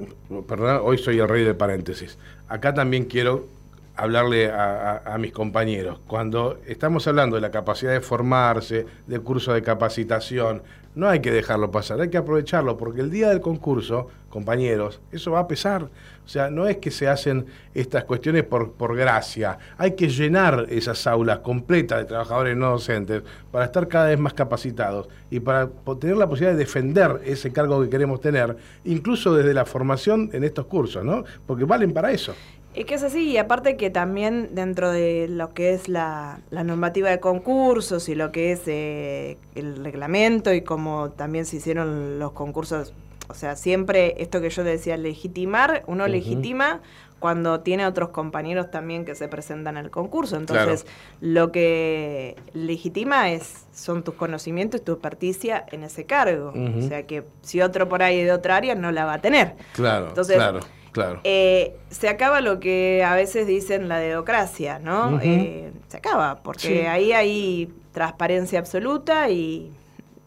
perdón, 0.47 0.81
hoy 0.83 0.97
soy 0.97 1.19
el 1.19 1.27
rey 1.27 1.43
de 1.43 1.53
paréntesis, 1.53 2.17
acá 2.47 2.73
también 2.73 3.05
quiero 3.05 3.47
hablarle 3.95 4.51
a, 4.51 5.15
mis 5.19 5.31
compañeros. 5.31 5.99
Cuando 6.07 6.59
estamos 6.65 7.07
hablando 7.07 7.35
de 7.35 7.41
la 7.41 7.51
capacidad 7.51 7.91
de 7.91 8.01
formarse, 8.01 8.85
de 9.05 9.19
curso 9.19 9.53
de 9.53 9.61
capacitación, 9.61 10.63
no 10.95 11.07
hay 11.07 11.21
que 11.21 11.31
dejarlo 11.31 11.71
pasar, 11.71 12.01
hay 12.01 12.09
que 12.09 12.17
aprovecharlo, 12.17 12.77
porque 12.77 13.01
el 13.01 13.09
día 13.09 13.29
del 13.29 13.39
concurso, 13.39 14.09
compañeros, 14.29 15.01
eso 15.11 15.31
va 15.31 15.39
a 15.39 15.47
pesar. 15.47 15.83
O 15.83 16.27
sea, 16.27 16.49
no 16.49 16.67
es 16.67 16.77
que 16.77 16.91
se 16.91 17.07
hacen 17.07 17.45
estas 17.73 18.03
cuestiones 18.03 18.43
por, 18.43 18.73
por 18.73 18.95
gracia, 18.95 19.57
hay 19.77 19.95
que 19.95 20.09
llenar 20.09 20.65
esas 20.69 21.07
aulas 21.07 21.39
completas 21.39 21.99
de 21.99 22.05
trabajadores 22.05 22.57
no 22.57 22.71
docentes 22.71 23.23
para 23.51 23.65
estar 23.65 23.87
cada 23.87 24.07
vez 24.07 24.19
más 24.19 24.33
capacitados 24.33 25.07
y 25.29 25.39
para 25.39 25.69
tener 25.99 26.17
la 26.17 26.27
posibilidad 26.27 26.53
de 26.53 26.59
defender 26.59 27.21
ese 27.25 27.51
cargo 27.53 27.81
que 27.81 27.89
queremos 27.89 28.19
tener, 28.19 28.55
incluso 28.83 29.33
desde 29.33 29.53
la 29.53 29.65
formación 29.65 30.29
en 30.33 30.43
estos 30.43 30.65
cursos, 30.65 31.03
¿no? 31.05 31.23
Porque 31.45 31.65
valen 31.65 31.93
para 31.93 32.11
eso. 32.11 32.33
Es 32.73 32.85
que 32.85 32.95
es 32.95 33.03
así, 33.03 33.29
y 33.29 33.37
aparte 33.37 33.75
que 33.75 33.89
también 33.89 34.49
dentro 34.53 34.91
de 34.91 35.27
lo 35.29 35.53
que 35.53 35.73
es 35.73 35.89
la, 35.89 36.39
normativa 36.51 37.09
de 37.09 37.19
concursos 37.19 38.07
y 38.07 38.15
lo 38.15 38.31
que 38.31 38.53
es 38.53 38.61
eh, 38.67 39.37
el 39.55 39.83
reglamento 39.83 40.53
y 40.53 40.61
como 40.61 41.09
también 41.11 41.45
se 41.45 41.57
hicieron 41.57 42.17
los 42.17 42.31
concursos, 42.31 42.93
o 43.27 43.33
sea, 43.33 43.57
siempre 43.57 44.15
esto 44.19 44.39
que 44.39 44.49
yo 44.49 44.63
decía, 44.63 44.95
legitimar, 44.95 45.83
uno 45.87 46.07
legitima 46.07 46.79
cuando 47.19 47.59
tiene 47.59 47.85
otros 47.85 48.09
compañeros 48.09 48.71
también 48.71 49.05
que 49.05 49.15
se 49.15 49.27
presentan 49.27 49.77
al 49.77 49.91
concurso. 49.91 50.37
Entonces, 50.37 50.87
lo 51.19 51.51
que 51.51 52.35
legitima 52.53 53.31
es 53.31 53.67
son 53.73 54.03
tus 54.03 54.15
conocimientos 54.15 54.81
y 54.81 54.83
tu 54.83 54.93
experticia 54.93 55.63
en 55.71 55.83
ese 55.83 56.05
cargo. 56.05 56.51
O 56.77 56.81
sea, 56.81 57.05
que 57.05 57.23
si 57.41 57.61
otro 57.61 57.87
por 57.87 58.01
ahí 58.01 58.23
de 58.23 58.31
otra 58.31 58.55
área 58.55 58.75
no 58.75 58.91
la 58.91 59.05
va 59.05 59.13
a 59.13 59.21
tener. 59.21 59.55
Claro, 59.73 60.07
Entonces, 60.09 60.35
claro 60.35 60.61
Claro. 60.91 61.21
Eh, 61.23 61.77
se 61.89 62.09
acaba 62.09 62.41
lo 62.41 62.59
que 62.59 63.03
a 63.03 63.15
veces 63.15 63.47
dicen 63.47 63.87
la 63.87 63.99
dedocracia, 63.99 64.79
¿no? 64.79 65.19
Eh, 65.21 65.71
se 65.87 65.97
acaba, 65.97 66.43
porque 66.43 66.87
ahí 66.87 67.13
hay 67.13 67.73
transparencia 67.91 68.59
absoluta 68.59 69.29
y 69.29 69.71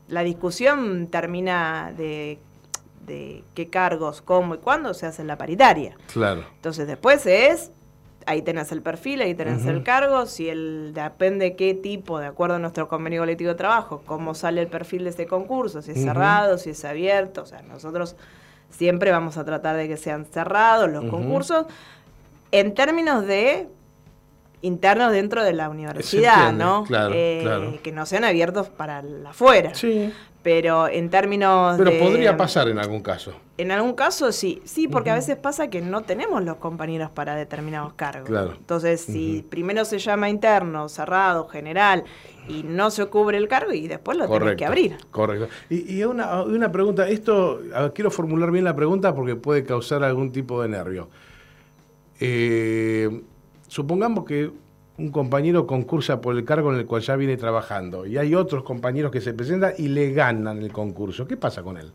la 0.08 0.22
discusión 0.22 1.08
termina 1.08 1.92
de, 1.96 2.38
qué 3.54 3.68
cargos, 3.70 4.22
cómo 4.22 4.54
y 4.54 4.58
cuándo 4.58 4.94
se 4.94 5.06
hace 5.06 5.22
en 5.22 5.28
la 5.28 5.36
paritaria. 5.36 5.96
Claro. 6.12 6.44
Entonces 6.56 6.86
después 6.86 7.26
es, 7.26 7.70
ahí 8.26 8.40
tenés 8.40 8.72
el 8.72 8.80
perfil, 8.80 9.20
ahí 9.20 9.34
tenés 9.34 9.66
el 9.66 9.82
cargo, 9.82 10.24
si 10.24 10.48
el, 10.48 10.92
depende 10.94 11.56
qué 11.56 11.74
tipo, 11.74 12.18
de 12.18 12.26
acuerdo 12.26 12.56
a 12.56 12.58
nuestro 12.58 12.88
convenio 12.88 13.20
colectivo 13.20 13.50
de 13.50 13.56
trabajo, 13.56 14.02
cómo 14.06 14.34
sale 14.34 14.62
el 14.62 14.68
perfil 14.68 15.04
de 15.04 15.10
ese 15.10 15.26
concurso, 15.26 15.82
si 15.82 15.92
es 15.92 16.02
cerrado, 16.02 16.56
si 16.56 16.70
es 16.70 16.84
abierto, 16.86 17.42
o 17.42 17.46
sea, 17.46 17.60
nosotros 17.62 18.16
Siempre 18.76 19.10
vamos 19.10 19.36
a 19.36 19.44
tratar 19.44 19.76
de 19.76 19.86
que 19.86 19.96
sean 19.96 20.26
cerrados 20.26 20.90
los 20.90 21.04
concursos 21.04 21.66
en 22.50 22.74
términos 22.74 23.24
de 23.26 23.68
internos 24.62 25.12
dentro 25.12 25.44
de 25.44 25.52
la 25.52 25.68
universidad, 25.68 26.52
¿no? 26.52 26.84
Eh, 27.12 27.40
claro, 27.42 27.78
Que 27.82 27.92
no 27.92 28.04
sean 28.06 28.24
abiertos 28.24 28.68
para 28.68 29.02
la 29.02 29.30
afuera. 29.30 29.74
Sí. 29.74 30.12
Pero 30.44 30.88
en 30.88 31.08
términos 31.08 31.76
Pero 31.78 31.90
podría 31.98 32.36
pasar 32.36 32.68
en 32.68 32.78
algún 32.78 33.00
caso. 33.00 33.32
En 33.56 33.70
algún 33.70 33.94
caso 33.94 34.30
sí, 34.30 34.60
sí, 34.64 34.88
porque 34.88 35.10
a 35.10 35.14
veces 35.14 35.38
pasa 35.38 35.70
que 35.70 35.80
no 35.80 36.02
tenemos 36.02 36.44
los 36.44 36.56
compañeros 36.56 37.10
para 37.10 37.34
determinados 37.34 37.94
cargos. 37.94 38.28
Claro. 38.28 38.52
Entonces, 38.56 39.00
si 39.00 39.44
primero 39.48 39.86
se 39.86 39.98
llama 39.98 40.28
interno, 40.28 40.90
cerrado, 40.90 41.48
general, 41.48 42.04
y 42.46 42.62
no 42.62 42.90
se 42.90 43.06
cubre 43.06 43.38
el 43.38 43.48
cargo 43.48 43.72
y 43.72 43.88
después 43.88 44.18
lo 44.18 44.28
tenés 44.28 44.56
que 44.56 44.66
abrir. 44.66 44.98
Correcto. 45.10 45.48
Y, 45.70 45.96
y 45.96 46.04
una, 46.04 46.42
una, 46.42 46.70
pregunta, 46.70 47.08
esto, 47.08 47.60
quiero 47.94 48.10
formular 48.10 48.50
bien 48.50 48.64
la 48.64 48.76
pregunta 48.76 49.14
porque 49.14 49.36
puede 49.36 49.64
causar 49.64 50.04
algún 50.04 50.30
tipo 50.30 50.60
de 50.60 50.68
nervio. 50.68 51.08
Eh, 52.20 53.22
supongamos 53.68 54.26
que 54.26 54.50
un 54.96 55.10
compañero 55.10 55.66
concursa 55.66 56.20
por 56.20 56.36
el 56.36 56.44
cargo 56.44 56.72
en 56.72 56.78
el 56.78 56.86
cual 56.86 57.02
ya 57.02 57.16
viene 57.16 57.36
trabajando 57.36 58.06
y 58.06 58.16
hay 58.16 58.34
otros 58.34 58.62
compañeros 58.62 59.10
que 59.10 59.20
se 59.20 59.34
presentan 59.34 59.72
y 59.76 59.88
le 59.88 60.12
ganan 60.12 60.58
el 60.62 60.72
concurso. 60.72 61.26
¿Qué 61.26 61.36
pasa 61.36 61.62
con 61.62 61.78
él? 61.78 61.90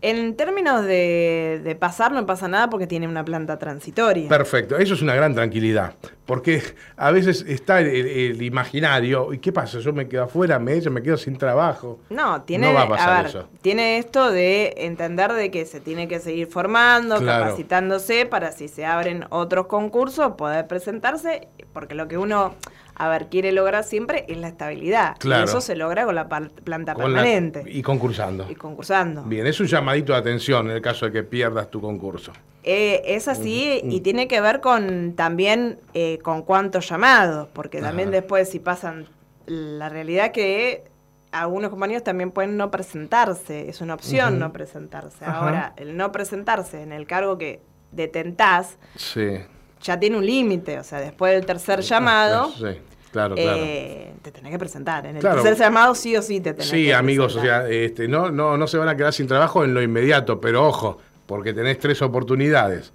En 0.00 0.36
términos 0.36 0.84
de, 0.84 1.76
pasar 1.80 2.12
no 2.12 2.24
pasa 2.24 2.46
nada 2.46 2.70
porque 2.70 2.86
tiene 2.86 3.08
una 3.08 3.24
planta 3.24 3.58
transitoria. 3.58 4.28
Perfecto, 4.28 4.76
eso 4.76 4.94
es 4.94 5.02
una 5.02 5.14
gran 5.14 5.34
tranquilidad, 5.34 5.94
porque 6.24 6.62
a 6.96 7.10
veces 7.10 7.44
está 7.48 7.80
el, 7.80 8.40
imaginario, 8.42 9.32
¿y 9.32 9.38
qué 9.38 9.52
pasa? 9.52 9.80
Yo 9.80 9.92
me 9.92 10.08
quedo 10.08 10.24
afuera, 10.24 10.58
me, 10.58 10.80
me 10.80 11.02
quedo 11.02 11.16
sin 11.16 11.36
trabajo. 11.36 11.98
No, 12.10 12.42
tiene, 12.42 12.72
va 12.72 12.82
a, 12.82 12.88
pasar 12.88 13.26
eso. 13.26 13.48
tiene 13.60 13.98
esto 13.98 14.30
de 14.30 14.74
entender 14.78 15.32
de 15.32 15.50
que 15.50 15.66
se 15.66 15.80
tiene 15.80 16.06
que 16.06 16.20
seguir 16.20 16.46
formando, 16.46 17.16
capacitándose 17.24 18.26
para 18.26 18.52
si 18.52 18.68
se 18.68 18.84
abren 18.84 19.24
otros 19.30 19.66
concursos 19.66 20.34
poder 20.34 20.66
presentarse, 20.68 21.48
porque 21.72 21.94
lo 21.94 22.06
que 22.06 22.18
uno 22.18 22.54
a 22.98 23.08
ver, 23.08 23.28
quiere 23.28 23.52
lograr 23.52 23.84
siempre 23.84 24.24
es 24.28 24.36
la 24.38 24.48
estabilidad. 24.48 25.16
Claro. 25.18 25.42
Y 25.42 25.44
eso 25.44 25.60
se 25.60 25.76
logra 25.76 26.04
con 26.04 26.16
la 26.16 26.28
planta 26.28 26.96
permanente. 26.96 27.62
y 27.66 27.80
concursando. 27.80 28.46
Y 28.50 28.56
concursando. 28.56 29.22
Bien, 29.22 29.46
es 29.46 29.60
un 29.60 29.68
llamadito 29.68 30.12
de 30.12 30.18
atención 30.18 30.68
en 30.68 30.76
el 30.76 30.82
caso 30.82 31.06
de 31.06 31.12
que 31.12 31.22
pierdas 31.22 31.70
tu 31.70 31.80
concurso. 31.80 32.32
Eh, 32.64 33.02
es 33.06 33.28
así 33.28 33.80
y 33.84 34.00
tiene 34.00 34.26
que 34.26 34.40
ver 34.40 34.60
con 34.60 35.14
también 35.14 35.78
eh, 35.94 36.18
con 36.22 36.42
cuántos 36.42 36.88
llamados, 36.88 37.48
porque 37.52 37.80
también 37.80 38.10
después 38.10 38.50
si 38.50 38.58
pasan, 38.58 39.06
la 39.46 39.88
realidad 39.88 40.32
que 40.32 40.84
algunos 41.30 41.70
compañeros 41.70 42.02
también 42.02 42.32
pueden 42.32 42.56
no 42.56 42.70
presentarse, 42.70 43.68
es 43.68 43.80
una 43.80 43.94
opción 43.94 44.40
no 44.40 44.52
presentarse. 44.52 45.24
Ahora, 45.24 45.72
el 45.76 45.96
no 45.96 46.10
presentarse 46.10 46.82
en 46.82 46.92
el 46.92 47.06
cargo 47.06 47.38
que 47.38 47.62
detentás, 47.92 48.76
sí. 48.96 49.38
ya 49.80 49.98
tiene 49.98 50.18
un 50.18 50.26
límite, 50.26 50.80
o 50.80 50.84
sea, 50.84 51.00
después 51.00 51.32
del 51.32 51.46
tercer 51.46 51.80
llamado... 51.80 52.50
Sí 52.58 52.80
Claro, 53.12 53.34
claro. 53.34 53.58
Eh, 53.62 54.12
te 54.22 54.30
tenés 54.30 54.52
que 54.52 54.58
presentar. 54.58 55.06
En 55.06 55.16
el 55.16 55.22
tercer 55.22 55.56
llamado 55.56 55.94
sí 55.94 56.16
o 56.16 56.22
sí 56.22 56.40
te 56.40 56.52
tenés 56.52 56.68
sí, 56.68 56.92
amigos, 56.92 57.36
o 57.36 57.40
sea, 57.40 57.68
este, 57.68 58.06
no, 58.08 58.30
no, 58.30 58.56
no 58.56 58.66
se 58.66 58.76
van 58.76 58.88
a 58.88 58.96
quedar 58.96 59.12
sin 59.12 59.26
trabajo 59.26 59.64
en 59.64 59.74
lo 59.74 59.82
inmediato, 59.82 60.40
pero 60.40 60.66
ojo, 60.66 60.98
porque 61.26 61.52
tenés 61.52 61.78
tres 61.78 62.02
oportunidades 62.02 62.92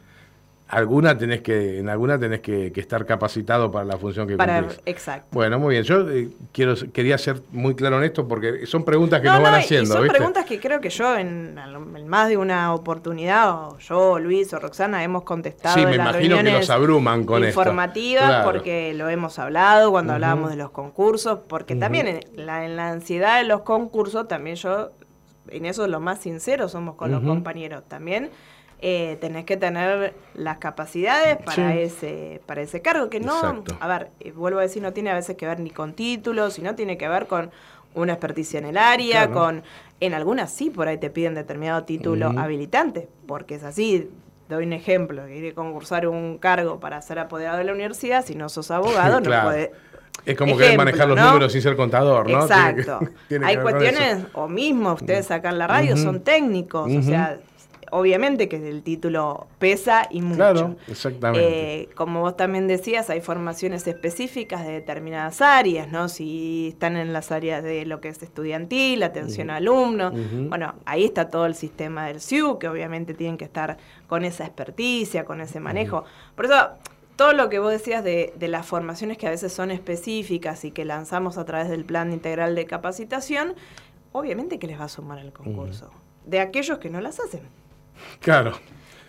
alguna 0.74 1.18
tenés 1.18 1.42
que, 1.42 1.80
en 1.80 1.90
alguna 1.90 2.20
tenés 2.20 2.42
que, 2.42 2.72
estar 2.76 3.06
capacitado 3.06 3.72
para 3.72 3.86
la 3.86 3.98
función 3.98 4.28
que 4.28 4.36
para, 4.36 4.68
Exacto. 4.86 5.28
Bueno, 5.32 5.60
muy 5.60 5.76
bien. 5.76 5.84
Yo 5.84 6.10
eh, 6.10 6.30
quiero, 6.52 6.76
quería 6.92 7.18
ser 7.18 7.42
muy 7.52 7.76
claro 7.76 7.98
en 7.98 8.04
esto 8.04 8.28
porque 8.28 8.66
son 8.66 8.84
preguntas 8.84 9.22
que 9.22 9.28
nos 9.28 9.42
van 9.42 9.56
haciendo. 9.56 9.96
son 9.96 10.08
preguntas 10.08 10.46
que 10.46 10.60
creo 10.60 10.82
que 10.82 10.90
yo 10.90 11.16
en, 11.18 11.56
más 12.08 12.30
de 12.30 12.38
una 12.38 12.74
oportunidad, 12.74 13.52
o 13.54 13.78
yo, 13.80 14.20
Luis 14.20 14.54
o 14.54 14.60
Roxana, 14.60 15.04
hemos 15.04 15.24
contestado. 15.24 15.76
Sí, 15.76 15.86
me 15.86 15.96
imagino 15.96 16.38
que 16.38 16.52
nos 16.52 16.70
abruman 16.70 17.24
con 17.26 17.44
informativas 17.44 18.44
porque 18.44 18.94
lo 18.94 19.10
hemos 19.10 19.40
hablado 19.40 19.92
cuando 19.92 20.14
hablábamos 20.14 20.50
de 20.50 20.58
los 20.58 20.72
concursos, 20.72 21.40
porque 21.48 21.76
también 21.76 22.08
en 22.08 22.46
la, 22.46 22.66
en 22.66 22.76
la 22.76 22.90
ansiedad 22.90 23.38
de 23.38 23.48
los 23.48 23.62
concursos, 23.62 24.28
también 24.28 24.56
yo, 24.56 24.92
en 25.50 25.66
eso 25.66 25.88
lo 25.88 26.00
más 26.00 26.20
sincero 26.20 26.68
somos 26.68 26.96
con 26.96 27.12
los 27.12 27.22
compañeros 27.22 27.84
también 27.88 28.30
eh, 28.86 29.18
tenés 29.22 29.46
que 29.46 29.56
tener 29.56 30.14
las 30.36 30.58
capacidades 30.58 31.38
para 31.38 31.74
ese 31.74 32.42
para 32.46 32.62
ese 32.62 32.82
cargo, 32.82 33.10
que 33.10 33.22
no, 33.22 33.64
a 33.80 33.88
ver, 33.88 34.10
eh, 34.20 34.34
vuelvo 34.34 34.60
a 34.60 34.64
decir, 34.64 34.84
no 34.84 34.92
tiene 34.92 35.10
a 35.10 35.14
veces 35.14 35.38
que 35.38 35.48
ver 35.48 35.62
ni 35.62 35.70
con 35.70 35.94
títulos, 35.94 36.56
sino 36.56 36.76
tiene 36.76 36.98
que 36.98 37.08
ver 37.08 37.28
con 37.28 37.50
una 37.96 38.12
experticia 38.12 38.60
en 38.60 38.66
el 38.66 38.78
área, 38.78 39.32
con 39.32 39.64
en 40.02 40.14
algunas 40.14 40.52
sí 40.52 40.70
por 40.70 40.90
ahí 40.90 40.98
te 40.98 41.10
piden 41.10 41.34
determinado 41.34 41.86
título 41.86 42.34
habilitante, 42.38 43.08
porque 43.26 43.56
es 43.56 43.64
así. 43.64 44.10
Doy 44.50 44.66
un 44.66 44.74
ejemplo, 44.74 45.30
ir 45.30 45.54
a 45.54 45.56
concursar 45.56 46.06
un 46.06 46.38
cargo 46.38 46.82
para 46.82 47.02
ser 47.02 47.20
apoderado 47.20 47.60
de 47.60 47.64
la 47.64 47.72
universidad, 47.72 48.26
si 48.26 48.36
no 48.36 48.50
sos 48.50 48.70
abogado, 48.70 49.22
no 49.22 49.30
puede 49.44 49.72
es 50.26 50.38
como 50.38 50.58
que 50.58 50.78
manejar 50.78 51.08
los 51.08 51.20
números 51.20 51.52
sin 51.52 51.62
ser 51.62 51.76
contador, 51.76 52.30
¿no? 52.30 52.42
Exacto. 52.42 53.00
Hay 53.44 53.58
cuestiones, 53.58 54.26
o 54.34 54.48
mismo 54.48 54.94
ustedes 54.94 55.30
en 55.32 55.58
la 55.58 55.68
radio, 55.68 55.96
son 55.96 56.22
técnicos, 56.22 56.92
o 56.92 57.02
sea, 57.02 57.40
obviamente 57.94 58.50
que 58.50 58.58
el 58.68 58.82
título 58.82 59.48
pesa 59.60 60.08
y 60.10 60.22
mucho. 60.22 60.36
Claro, 60.36 60.76
exactamente. 60.88 61.82
Eh, 61.82 61.90
como 61.96 62.22
vos 62.22 62.36
también 62.36 62.68
decías, 62.68 63.10
hay 63.10 63.22
formaciones 63.22 63.86
específicas 63.88 64.66
de 64.66 64.74
determinadas 64.74 65.42
áreas, 65.42 65.92
¿no? 65.92 66.10
Si 66.10 66.70
están 66.70 66.98
en 66.98 67.14
las 67.14 67.32
áreas 67.32 67.64
de 67.64 67.86
lo 67.86 68.02
que 68.02 68.10
es 68.10 68.22
estudiantil, 68.24 69.04
atención 69.04 69.52
a 69.52 69.58
alumnos, 69.58 70.14
bueno, 70.50 70.74
ahí 70.86 71.06
está 71.06 71.30
todo 71.30 71.46
el 71.46 71.54
sistema 71.54 72.08
del 72.08 72.20
SIU, 72.20 72.58
que 72.58 72.68
obviamente 72.68 73.14
tienen 73.14 73.38
que 73.38 73.46
estar 73.46 73.78
con 74.08 74.26
esa 74.26 74.46
experticia, 74.46 75.24
con 75.24 75.40
ese 75.40 75.60
manejo. 75.60 76.04
Por 76.36 76.46
eso, 76.46 76.70
todo 77.16 77.34
lo 77.34 77.50
que 77.50 77.60
vos 77.60 77.72
decías 77.72 78.04
de, 78.04 78.34
de, 78.36 78.48
las 78.48 78.66
formaciones 78.66 79.20
que 79.20 79.28
a 79.28 79.30
veces 79.30 79.54
son 79.54 79.70
específicas 79.70 80.66
y 80.66 80.72
que 80.72 80.84
lanzamos 80.84 81.38
a 81.38 81.46
través 81.46 81.70
del 81.70 81.86
plan 81.86 82.12
integral 82.12 82.56
de 82.56 82.66
capacitación, 82.66 83.54
obviamente 84.14 84.58
que 84.58 84.66
les 84.66 84.80
va 84.80 84.86
a 84.86 84.90
sumar 84.90 85.20
el 85.20 85.32
concurso. 85.32 85.92
De 86.26 86.40
aquellos 86.40 86.80
que 86.80 86.90
no 86.90 87.02
las 87.02 87.20
hacen. 87.20 87.42
Claro. 88.20 88.54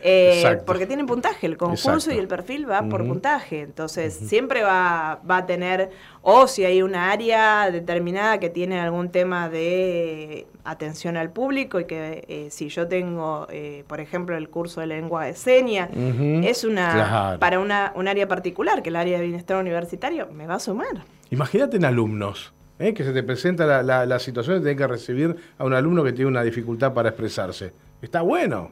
Eh, 0.06 0.60
porque 0.66 0.86
tienen 0.86 1.06
puntaje, 1.06 1.46
el 1.46 1.56
concurso 1.56 2.12
y 2.12 2.18
el 2.18 2.28
perfil 2.28 2.70
va 2.70 2.82
por 2.82 3.06
puntaje. 3.06 3.62
Entonces, 3.62 4.12
siempre 4.12 4.62
va, 4.62 5.22
va 5.28 5.38
a 5.38 5.46
tener, 5.46 5.92
o 6.20 6.46
si 6.46 6.62
hay 6.66 6.82
una 6.82 7.10
área 7.10 7.70
determinada 7.70 8.38
que 8.38 8.50
tiene 8.50 8.78
algún 8.78 9.08
tema 9.08 9.48
de 9.48 10.46
atención 10.62 11.16
al 11.16 11.30
público 11.30 11.80
y 11.80 11.86
que 11.86 12.22
eh, 12.28 12.48
si 12.50 12.68
yo 12.68 12.86
tengo, 12.86 13.46
eh, 13.48 13.84
por 13.86 13.98
ejemplo, 13.98 14.36
el 14.36 14.50
curso 14.50 14.82
de 14.82 14.88
lengua 14.88 15.24
de 15.24 15.34
señas, 15.34 15.88
es 15.94 16.64
una 16.64 17.38
para 17.40 17.58
una, 17.58 17.92
un 17.96 18.06
área 18.06 18.28
particular, 18.28 18.82
que 18.82 18.90
el 18.90 18.96
área 18.96 19.16
de 19.16 19.24
bienestar 19.24 19.56
universitario, 19.56 20.28
me 20.34 20.46
va 20.46 20.56
a 20.56 20.60
sumar. 20.60 21.06
Imagínate 21.30 21.78
en 21.78 21.86
alumnos. 21.86 22.52
¿eh? 22.78 22.92
que 22.92 23.04
se 23.04 23.12
te 23.12 23.22
presenta 23.22 23.82
la, 23.82 24.04
la, 24.04 24.18
situación 24.18 24.56
de 24.56 24.60
tener 24.62 24.76
que 24.76 24.86
recibir 24.86 25.36
a 25.58 25.64
un 25.64 25.72
alumno 25.72 26.02
que 26.04 26.12
tiene 26.12 26.28
una 26.28 26.42
dificultad 26.42 26.92
para 26.92 27.10
expresarse. 27.10 27.72
Está 28.04 28.22
bueno. 28.22 28.70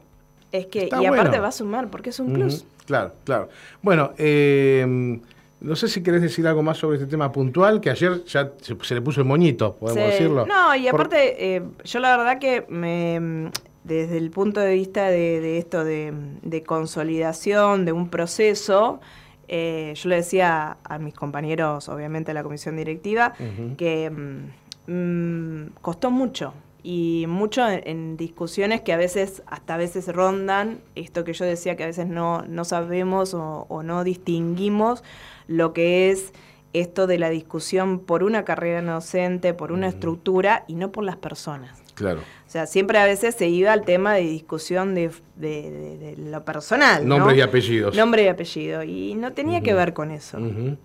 Es 0.53 0.67
que, 0.67 0.89
y 1.01 1.07
aparte 1.07 1.41
va 1.41 1.49
a 1.49 1.53
sumar, 1.53 1.89
porque 1.89 2.11
es 2.11 2.21
un 2.21 2.35
plus. 2.35 2.67
Claro, 2.85 3.13
claro. 3.25 3.49
Bueno, 3.81 4.13
eh, 4.19 5.19
no 5.61 5.77
sé 5.77 5.89
si 5.89 6.03
querés 6.03 6.21
decir 6.21 6.47
algo 6.47 6.63
más 6.63 6.77
sobre 6.77 6.99
este 6.99 7.09
tema 7.09 7.33
puntual, 7.33 7.81
que 7.81 7.89
ayer 7.89 8.25
ya 8.25 8.53
se, 8.61 8.95
le 8.95 9.01
puso 9.01 9.21
el 9.23 9.27
moñito, 9.27 9.77
podemos 9.77 10.11
decirlo. 10.11 10.45
No, 10.45 10.75
y 10.77 10.89
aparte, 10.89 11.57
eh, 11.57 11.63
yo 11.85 12.01
la 12.01 12.17
verdad 12.17 12.39
que 12.39 12.67
me, 12.69 13.51
desde 13.85 14.19
el 14.19 14.31
punto 14.31 14.61
de 14.61 14.75
vista 14.75 15.09
de, 15.09 15.57
esto 15.57 15.85
de, 15.85 16.63
consolidación, 16.67 17.87
de 17.87 17.93
un 17.93 18.11
proceso, 18.11 19.01
eh, 19.49 19.95
yo 19.97 20.09
le 20.11 20.17
decía 20.17 20.77
a 20.85 20.99
mis 20.99 21.15
compañeros, 21.15 21.89
obviamente, 21.89 22.31
de 22.31 22.35
la 22.35 22.43
comisión 22.43 22.77
directiva, 22.77 23.33
que 23.79 24.11
mm, 24.11 24.93
mm, 24.93 25.71
costó 25.81 26.11
mucho 26.11 26.53
y 26.83 27.27
mucho 27.29 27.63
en, 27.69 28.17
discusiones 28.17 28.81
que 28.81 28.93
a 28.93 28.97
veces, 28.97 29.43
hasta 29.47 29.75
a 29.75 29.77
veces 29.77 30.09
rondan, 30.09 30.81
esto 30.97 31.25
que 31.25 31.33
yo 31.33 31.45
decía 31.45 31.77
que 31.77 31.85
a 31.85 31.87
veces 31.87 32.09
no, 32.09 32.43
no 32.43 32.65
sabemos 32.65 33.35
o, 33.35 33.83
no 33.85 34.05
distinguimos 34.05 35.05
lo 35.47 35.73
que 35.73 36.11
es 36.11 36.33
esto 36.73 37.07
de 37.07 37.19
la 37.19 37.31
discusión 37.31 38.01
por 38.01 38.25
una 38.25 38.45
carrera 38.45 38.83
docente, 38.83 39.55
por 39.55 39.73
una 39.73 39.89
estructura 39.89 40.65
y 40.67 40.75
no 40.75 40.91
por 40.91 41.05
las 41.05 41.17
personas. 41.17 41.83
Claro. 41.95 42.21
O 42.21 42.51
sea, 42.51 42.67
siempre 42.67 42.99
a 42.99 43.05
veces 43.05 43.35
se 43.35 43.49
iba 43.49 43.73
al 43.73 43.85
tema 43.85 44.15
de 44.15 44.23
discusión 44.23 44.95
de, 44.95 45.11
de, 45.37 46.15
lo 46.19 46.45
personal. 46.45 47.07
Nombre 47.07 47.37
y 47.37 47.43
apellidos. 47.43 47.95
Nombre 47.95 48.25
y 48.25 48.29
apellido. 48.29 48.83
Y 48.83 49.15
no 49.15 49.33
tenía 49.33 49.61
que 49.61 49.75
ver 49.75 49.93
con 49.93 50.11
eso. 50.11 50.39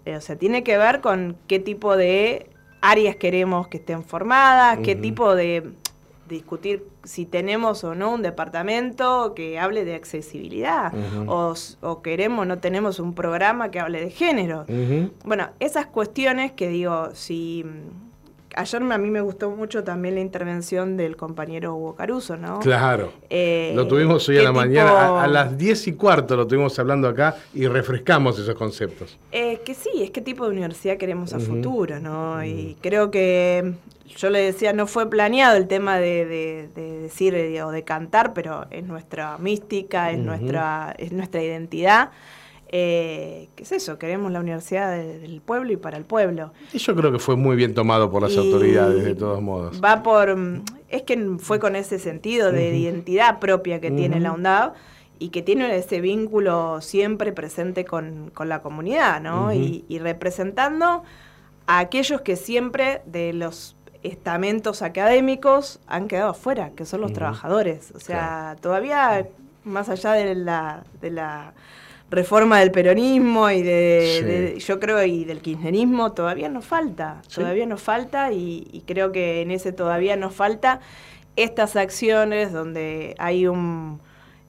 Eh, 0.05 0.15
o 0.17 0.21
sea, 0.21 0.35
tiene 0.35 0.63
que 0.63 0.77
ver 0.77 0.99
con 1.01 1.37
qué 1.47 1.59
tipo 1.59 1.95
de 1.95 2.49
áreas 2.81 3.15
queremos 3.15 3.67
que 3.67 3.77
estén 3.77 4.03
formadas, 4.03 4.79
qué 4.83 4.95
tipo 4.95 5.35
de 5.35 5.71
discutir 6.27 6.85
si 7.03 7.25
tenemos 7.25 7.83
o 7.83 7.95
no 7.95 8.13
un 8.13 8.21
departamento 8.21 9.33
que 9.35 9.59
hable 9.59 9.85
de 9.85 9.95
accesibilidad 9.95 10.93
o, 11.27 11.53
o, 11.81 12.01
queremos 12.01 12.45
no 12.45 12.59
tenemos 12.59 12.99
un 12.99 13.13
programa 13.13 13.71
que 13.71 13.79
hable 13.79 14.01
de 14.01 14.09
género. 14.09 14.65
Bueno, 15.23 15.49
esas 15.59 15.87
cuestiones 15.87 16.51
que 16.51 16.69
digo, 16.69 17.09
si 17.13 17.65
ayer 18.57 18.81
a 18.81 18.97
mí 18.97 19.09
me 19.09 19.21
gustó 19.21 19.51
mucho 19.51 19.83
también 19.83 20.15
la 20.15 20.21
intervención 20.21 20.97
del 20.97 21.15
compañero 21.15 21.75
Hugo 21.75 21.95
Caruso, 21.95 22.37
¿no? 22.37 22.59
Claro. 22.59 23.13
Eh, 23.29 23.71
lo 23.75 23.87
tuvimos 23.87 24.27
hoy 24.27 24.39
a 24.39 24.43
la 24.43 24.51
mañana, 24.51 25.23
a, 25.23 25.27
las 25.27 25.57
diez 25.57 25.87
y 25.87 25.93
cuarto 25.93 26.35
lo 26.35 26.47
tuvimos 26.47 26.77
hablando 26.79 27.07
acá 27.07 27.37
y 27.53 27.67
refrescamos 27.67 28.39
esos 28.39 28.55
conceptos. 28.55 29.17
Eh, 29.31 29.61
que 29.63 29.73
sí, 29.73 29.89
es 30.01 30.11
qué 30.11 30.21
tipo 30.21 30.45
de 30.45 30.51
universidad 30.51 30.97
queremos 30.97 31.33
a 31.33 31.39
futuro, 31.39 31.99
¿no? 31.99 32.43
Y 32.43 32.75
creo 32.81 33.11
que 33.11 33.73
yo 34.15 34.29
le 34.29 34.39
decía, 34.39 34.73
no 34.73 34.87
fue 34.87 35.09
planeado 35.09 35.57
el 35.57 35.67
tema 35.67 35.97
de, 35.97 36.69
decir 36.75 37.35
o 37.63 37.71
de 37.71 37.83
cantar, 37.83 38.33
pero 38.33 38.65
es 38.71 38.83
nuestra 38.83 39.37
mística, 39.37 40.11
es, 40.11 40.17
nuestra, 40.17 40.95
es 40.97 41.11
nuestra 41.11 41.43
identidad. 41.43 42.09
Eh, 42.69 43.49
¿Qué 43.55 43.63
es 43.63 43.71
eso? 43.71 43.97
Queremos 43.97 44.31
la 44.31 44.39
universidad 44.39 44.95
del 44.97 45.41
pueblo 45.41 45.71
y 45.71 45.77
para 45.77 45.97
el 45.97 46.03
pueblo. 46.03 46.51
Y 46.73 46.77
yo 46.79 46.95
creo 46.95 47.11
que 47.11 47.19
fue 47.19 47.35
muy 47.35 47.55
bien 47.55 47.73
tomado 47.73 48.11
por 48.11 48.21
las 48.21 48.35
autoridades, 48.35 49.03
de 49.03 49.15
todos 49.15 49.41
modos. 49.41 49.81
Va 49.83 50.03
por. 50.03 50.35
Mm, 50.35 50.63
es 50.89 51.03
que 51.03 51.37
fue 51.39 51.59
con 51.59 51.75
ese 51.75 51.99
sentido 51.99 52.51
de 52.51 52.75
identidad 52.77 53.39
propia 53.39 53.79
que 53.79 53.91
tiene 53.91 54.19
la 54.19 54.31
UNDAV 54.31 54.73
y 55.19 55.29
que 55.29 55.41
tiene 55.41 55.75
ese 55.75 55.99
vínculo 55.99 56.79
siempre 56.81 57.33
presente 57.33 57.85
con, 57.85 58.31
la 58.45 58.61
comunidad, 58.61 59.21
¿no? 59.21 59.53
y, 59.53 59.99
representando 59.99 61.03
a 61.65 61.79
aquellos 61.79 62.21
que 62.21 62.35
siempre 62.35 63.01
de 63.05 63.33
los 63.33 63.75
estamentos 64.03 64.81
académicos 64.81 65.79
han 65.87 66.07
quedado 66.07 66.29
afuera, 66.29 66.71
que 66.75 66.85
son 66.85 67.01
los 67.01 67.13
trabajadores. 67.13 67.91
O 67.95 67.99
sea, 67.99 68.55
todavía, 68.61 69.27
más 69.63 69.89
allá 69.89 70.13
de 70.13 70.35
la, 70.35 70.83
de 71.01 71.11
la 71.11 71.53
reforma 72.09 72.59
del 72.59 72.71
peronismo 72.71 73.49
y 73.49 73.61
de, 73.61 74.57
yo 74.59 74.79
creo, 74.79 75.03
y 75.03 75.25
del 75.25 75.41
kirchnerismo, 75.41 76.13
todavía 76.13 76.49
nos 76.49 76.65
falta, 76.65 77.21
todavía 77.33 77.65
nos 77.65 77.81
falta 77.81 78.31
y, 78.31 78.83
creo 78.87 79.11
que 79.11 79.41
en 79.41 79.51
ese 79.51 79.73
todavía 79.73 80.15
nos 80.15 80.33
falta 80.33 80.79
estas 81.35 81.75
acciones 81.75 82.53
donde 82.53 83.15
hay 83.19 83.47
un 83.47 83.99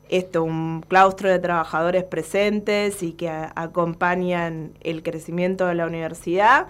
esto, 0.09 0.43
un 0.43 0.83
claustro 0.89 1.31
de 1.31 1.39
trabajadores 1.39 2.03
presentes 2.03 3.03
y 3.03 3.13
que 3.13 3.29
acompañan 3.29 4.73
el 4.81 5.03
crecimiento 5.03 5.67
de 5.67 5.75
la 5.75 5.87
universidad, 5.87 6.67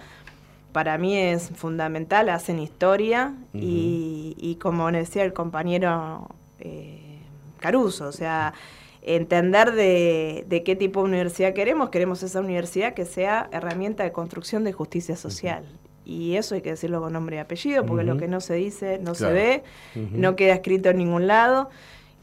para 0.73 0.97
mí 0.97 1.17
es 1.17 1.49
fundamental, 1.55 2.27
hacen 2.27 2.59
historia 2.59 3.33
y, 3.53 4.57
como 4.61 4.91
decía 4.91 5.23
el 5.23 5.31
compañero 5.31 6.27
eh, 6.59 7.21
Caruso, 7.59 8.07
o 8.07 8.11
sea, 8.11 8.53
entender 9.01 9.71
de, 9.73 10.63
qué 10.65 10.75
tipo 10.75 11.01
de 11.01 11.07
universidad 11.07 11.53
queremos. 11.53 11.89
Queremos 11.89 12.23
esa 12.23 12.39
universidad 12.39 12.93
que 12.93 13.05
sea 13.05 13.49
herramienta 13.51 14.03
de 14.03 14.11
construcción 14.11 14.63
de 14.63 14.73
justicia 14.73 15.15
social. 15.15 15.65
Y 16.05 16.35
eso 16.35 16.55
hay 16.55 16.61
que 16.61 16.71
decirlo 16.71 17.01
con 17.01 17.13
nombre 17.13 17.35
y 17.35 17.39
apellido, 17.39 17.85
porque 17.85 18.03
lo 18.03 18.17
que 18.17 18.27
no 18.27 18.41
se 18.41 18.55
dice 18.55 18.99
no 18.99 19.13
se 19.13 19.31
ve, 19.31 19.63
no 19.95 20.35
queda 20.35 20.55
escrito 20.55 20.89
en 20.89 20.97
ningún 20.97 21.27
lado. 21.27 21.69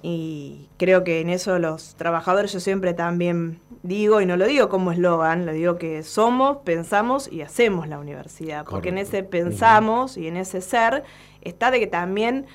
Y 0.02 0.68
creo 0.76 1.04
que 1.04 1.20
en 1.20 1.30
eso 1.30 1.58
los 1.58 1.94
trabajadores, 1.94 2.52
yo 2.52 2.60
siempre 2.60 2.94
también 2.94 3.60
digo, 3.82 4.20
y 4.20 4.26
no 4.26 4.36
lo 4.36 4.46
digo 4.46 4.68
como 4.68 4.92
eslogan, 4.92 5.46
lo 5.46 5.52
digo 5.52 5.78
que 5.78 6.02
somos, 6.02 6.58
pensamos 6.58 7.30
y 7.30 7.42
hacemos 7.42 7.88
la 7.88 7.98
universidad. 7.98 8.64
Porque 8.64 8.90
en 8.90 8.98
ese 8.98 9.22
pensamos 9.22 10.16
y 10.16 10.26
en 10.26 10.36
ese 10.36 10.60
ser 10.60 11.04
está 11.40 11.70
de 11.70 11.80
que 11.80 11.86
también 11.86 12.46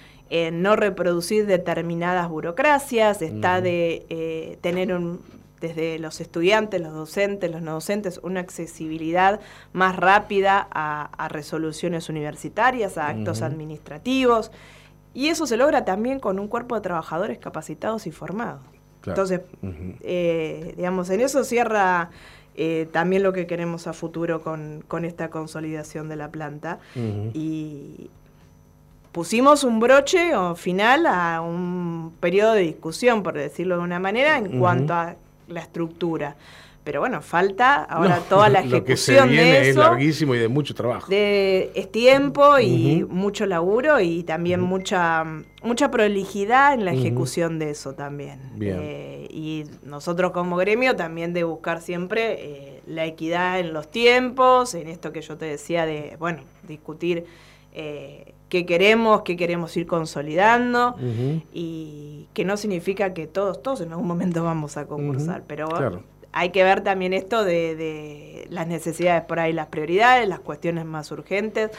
no 0.51 0.77
reproducir 0.77 1.45
determinadas 1.45 2.29
burocracias, 2.29 3.21
está 3.21 3.59
de 3.59 4.05
eh, 4.09 4.57
tener 4.61 4.93
un, 4.93 5.19
desde 5.59 5.99
los 5.99 6.21
estudiantes, 6.21 6.81
los 6.81 6.93
docentes, 6.93 7.51
los 7.51 7.61
no 7.61 7.73
docentes, 7.73 8.19
una 8.23 8.39
accesibilidad 8.39 9.41
más 9.73 9.95
rápida 9.95 10.67
a, 10.71 11.27
resoluciones 11.29 12.09
universitarias, 12.09 12.97
a 12.97 13.09
actos 13.09 13.41
administrativos. 13.41 14.51
Y 15.13 15.27
eso 15.27 15.45
se 15.45 15.57
logra 15.57 15.83
también 15.83 16.19
con 16.19 16.39
un 16.39 16.47
cuerpo 16.47 16.75
de 16.75 16.81
trabajadores 16.81 17.37
capacitados 17.37 18.07
y 18.07 18.11
formados. 18.11 18.61
Entonces, 19.05 19.41
eh, 20.01 20.73
digamos, 20.77 21.09
en 21.09 21.21
eso 21.21 21.43
cierra 21.43 22.09
eh, 22.55 22.87
también 22.91 23.23
lo 23.23 23.33
que 23.33 23.47
queremos 23.47 23.87
a 23.87 23.93
futuro 23.93 24.41
con, 24.41 25.05
esta 25.05 25.29
consolidación 25.29 26.09
de 26.09 26.15
la 26.15 26.31
planta. 26.31 26.79
y, 26.95 28.09
pusimos 29.11 29.63
un 29.63 29.79
broche 29.79 30.35
o 30.35 30.55
final 30.55 31.05
a 31.05 31.41
un 31.41 32.13
periodo 32.19 32.53
de 32.53 32.61
discusión, 32.61 33.23
por 33.23 33.33
decirlo 33.35 33.77
de 33.77 33.83
una 33.83 33.99
manera, 33.99 34.37
en 34.37 34.59
cuanto 34.59 34.93
a 34.93 35.15
la 35.47 35.59
estructura. 35.59 36.35
Pero 36.83 36.99
bueno, 36.99 37.21
falta 37.21 37.83
ahora 37.83 38.19
toda 38.27 38.49
la 38.49 38.61
ejecución 38.61 39.27
lo 39.27 39.31
que 39.31 39.37
se 39.37 39.43
de 39.43 39.69
Es 39.69 39.75
larguísimo 39.75 40.33
y 40.33 40.39
de 40.39 40.47
mucho 40.47 40.73
trabajo. 40.73 41.07
De, 41.09 41.71
es 41.75 41.91
tiempo 41.91 42.57
y 42.57 43.05
mucho 43.07 43.45
laburo 43.45 43.99
y 43.99 44.23
también 44.23 44.61
mucha 44.61 45.23
mucha 45.63 45.91
prolijidad 45.91 46.73
en 46.73 46.85
la 46.85 46.93
ejecución 46.93 47.59
de 47.59 47.69
eso 47.69 47.93
también. 47.93 48.39
Eh, 48.59 49.27
y 49.29 49.65
nosotros 49.83 50.31
como 50.31 50.57
gremio 50.57 50.95
también 50.95 51.33
de 51.33 51.43
buscar 51.43 51.81
siempre 51.81 52.37
eh, 52.39 52.81
la 52.87 53.05
equidad 53.05 53.59
en 53.59 53.73
los 53.73 53.91
tiempos, 53.91 54.73
en 54.73 54.87
esto 54.87 55.11
que 55.11 55.21
yo 55.21 55.37
te 55.37 55.45
decía 55.45 55.85
de, 55.85 56.15
bueno, 56.19 56.41
discutir 56.67 57.25
eh, 57.73 58.33
qué 58.51 58.65
queremos, 58.65 59.21
qué 59.21 59.37
queremos 59.37 59.75
ir 59.77 59.87
consolidando 59.87 60.97
y 61.53 62.27
que 62.33 62.43
no 62.43 62.57
significa 62.57 63.13
que 63.13 63.25
todos, 63.25 63.63
todos 63.63 63.79
en 63.79 63.91
algún 63.91 64.07
momento 64.07 64.43
vamos 64.43 64.75
a 64.75 64.87
concursar, 64.87 65.43
pero 65.47 65.69
hay 66.33 66.49
que 66.49 66.61
ver 66.65 66.81
también 66.81 67.13
esto 67.13 67.45
de, 67.45 68.45
las 68.49 68.67
necesidades 68.67 69.23
por 69.23 69.39
ahí, 69.39 69.53
las 69.53 69.67
prioridades, 69.67 70.27
las 70.27 70.41
cuestiones 70.41 70.83
más 70.83 71.09
urgentes, 71.11 71.71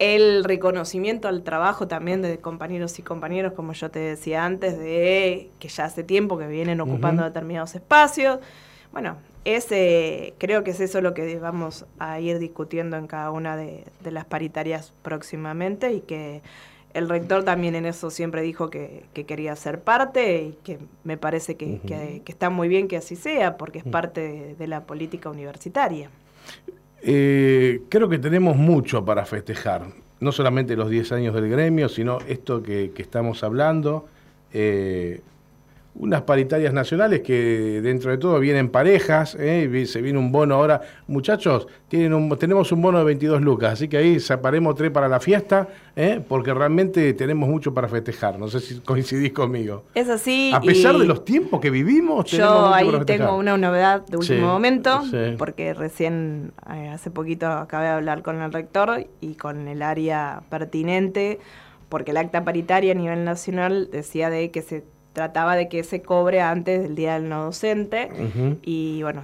el 0.00 0.42
reconocimiento 0.42 1.28
al 1.28 1.44
trabajo 1.44 1.86
también 1.86 2.22
de 2.22 2.38
compañeros 2.38 2.98
y 2.98 3.02
compañeros, 3.02 3.52
como 3.52 3.72
yo 3.72 3.88
te 3.92 4.00
decía 4.00 4.44
antes, 4.44 4.76
de 4.76 5.48
que 5.60 5.68
ya 5.68 5.84
hace 5.84 6.02
tiempo 6.02 6.36
que 6.36 6.48
vienen 6.48 6.80
ocupando 6.80 7.22
determinados 7.22 7.76
espacios. 7.76 8.40
Bueno, 8.94 9.16
ese, 9.44 10.34
creo 10.38 10.62
que 10.62 10.70
es 10.70 10.78
eso 10.78 11.00
lo 11.00 11.14
que 11.14 11.36
vamos 11.40 11.84
a 11.98 12.20
ir 12.20 12.38
discutiendo 12.38 12.96
en 12.96 13.08
cada 13.08 13.32
una 13.32 13.56
de, 13.56 13.82
las 14.04 14.24
paritarias 14.24 14.92
próximamente 15.02 15.92
y 15.92 16.00
que 16.00 16.42
el 16.94 17.08
rector 17.08 17.42
también 17.42 17.74
en 17.74 17.86
eso 17.86 18.08
siempre 18.10 18.42
dijo 18.42 18.70
que, 18.70 19.02
quería 19.12 19.56
ser 19.56 19.80
parte 19.80 20.44
y 20.44 20.58
que 20.62 20.78
me 21.02 21.16
parece 21.16 21.56
que, 21.56 22.22
está 22.24 22.50
muy 22.50 22.68
bien 22.68 22.86
que 22.86 22.96
así 22.96 23.16
sea, 23.16 23.56
porque 23.56 23.80
es 23.80 23.84
parte 23.84 24.54
de, 24.56 24.66
la 24.68 24.84
política 24.84 25.28
universitaria. 25.28 26.08
Eh, 27.02 27.82
creo 27.88 28.08
que 28.08 28.20
tenemos 28.20 28.56
mucho 28.56 29.04
para 29.04 29.26
festejar, 29.26 29.86
no 30.20 30.30
solamente 30.30 30.76
los 30.76 30.88
10 30.88 31.10
años 31.10 31.34
del 31.34 31.48
gremio, 31.48 31.88
sino 31.88 32.18
esto 32.28 32.62
que, 32.62 32.92
estamos 32.96 33.42
hablando. 33.42 34.06
Eh, 34.52 35.20
unas 35.96 36.22
paritarias 36.22 36.72
nacionales 36.72 37.20
que 37.20 37.80
dentro 37.82 38.10
de 38.10 38.18
todo 38.18 38.40
vienen 38.40 38.68
parejas, 38.68 39.36
¿eh? 39.38 39.86
se 39.86 40.02
viene 40.02 40.18
un 40.18 40.32
bono 40.32 40.56
ahora. 40.56 40.80
Muchachos, 41.06 41.68
tienen 41.88 42.12
un, 42.12 42.36
tenemos 42.36 42.72
un 42.72 42.82
bono 42.82 42.98
de 42.98 43.04
22 43.04 43.40
lucas, 43.40 43.74
así 43.74 43.88
que 43.88 43.98
ahí 43.98 44.18
separemos 44.18 44.74
tres 44.74 44.90
para 44.90 45.08
la 45.08 45.20
fiesta, 45.20 45.68
¿eh? 45.94 46.20
porque 46.26 46.52
realmente 46.52 47.12
tenemos 47.14 47.48
mucho 47.48 47.72
para 47.72 47.86
festejar. 47.86 48.38
No 48.38 48.48
sé 48.48 48.60
si 48.60 48.80
coincidís 48.80 49.32
conmigo. 49.32 49.84
Es 49.94 50.08
así. 50.08 50.50
A 50.52 50.60
pesar 50.60 50.98
de 50.98 51.06
los 51.06 51.24
tiempos 51.24 51.60
que 51.60 51.70
vivimos, 51.70 52.24
yo 52.26 52.74
ahí 52.74 52.90
tengo 53.06 53.36
una 53.36 53.56
novedad 53.56 54.04
de 54.06 54.16
último 54.16 54.48
momento, 54.48 55.02
porque 55.38 55.74
recién, 55.74 56.52
eh, 56.74 56.88
hace 56.88 57.10
poquito, 57.10 57.46
acabé 57.46 57.84
de 57.84 57.92
hablar 57.92 58.22
con 58.22 58.40
el 58.42 58.52
rector 58.52 59.06
y 59.20 59.34
con 59.34 59.68
el 59.68 59.82
área 59.82 60.42
pertinente 60.50 61.38
porque 61.88 62.10
el 62.10 62.16
acta 62.16 62.42
paritaria 62.42 62.90
a 62.90 62.94
nivel 62.96 63.24
nacional 63.24 63.88
decía 63.92 64.28
de 64.28 64.50
que 64.50 64.62
se 64.62 64.82
trataba 65.14 65.56
de 65.56 65.68
que 65.68 65.82
se 65.84 66.02
cobre 66.02 66.42
antes 66.42 66.82
del 66.82 66.94
día 66.94 67.14
del 67.14 67.28
no 67.30 67.44
docente 67.44 68.10
y 68.62 69.02
bueno, 69.02 69.22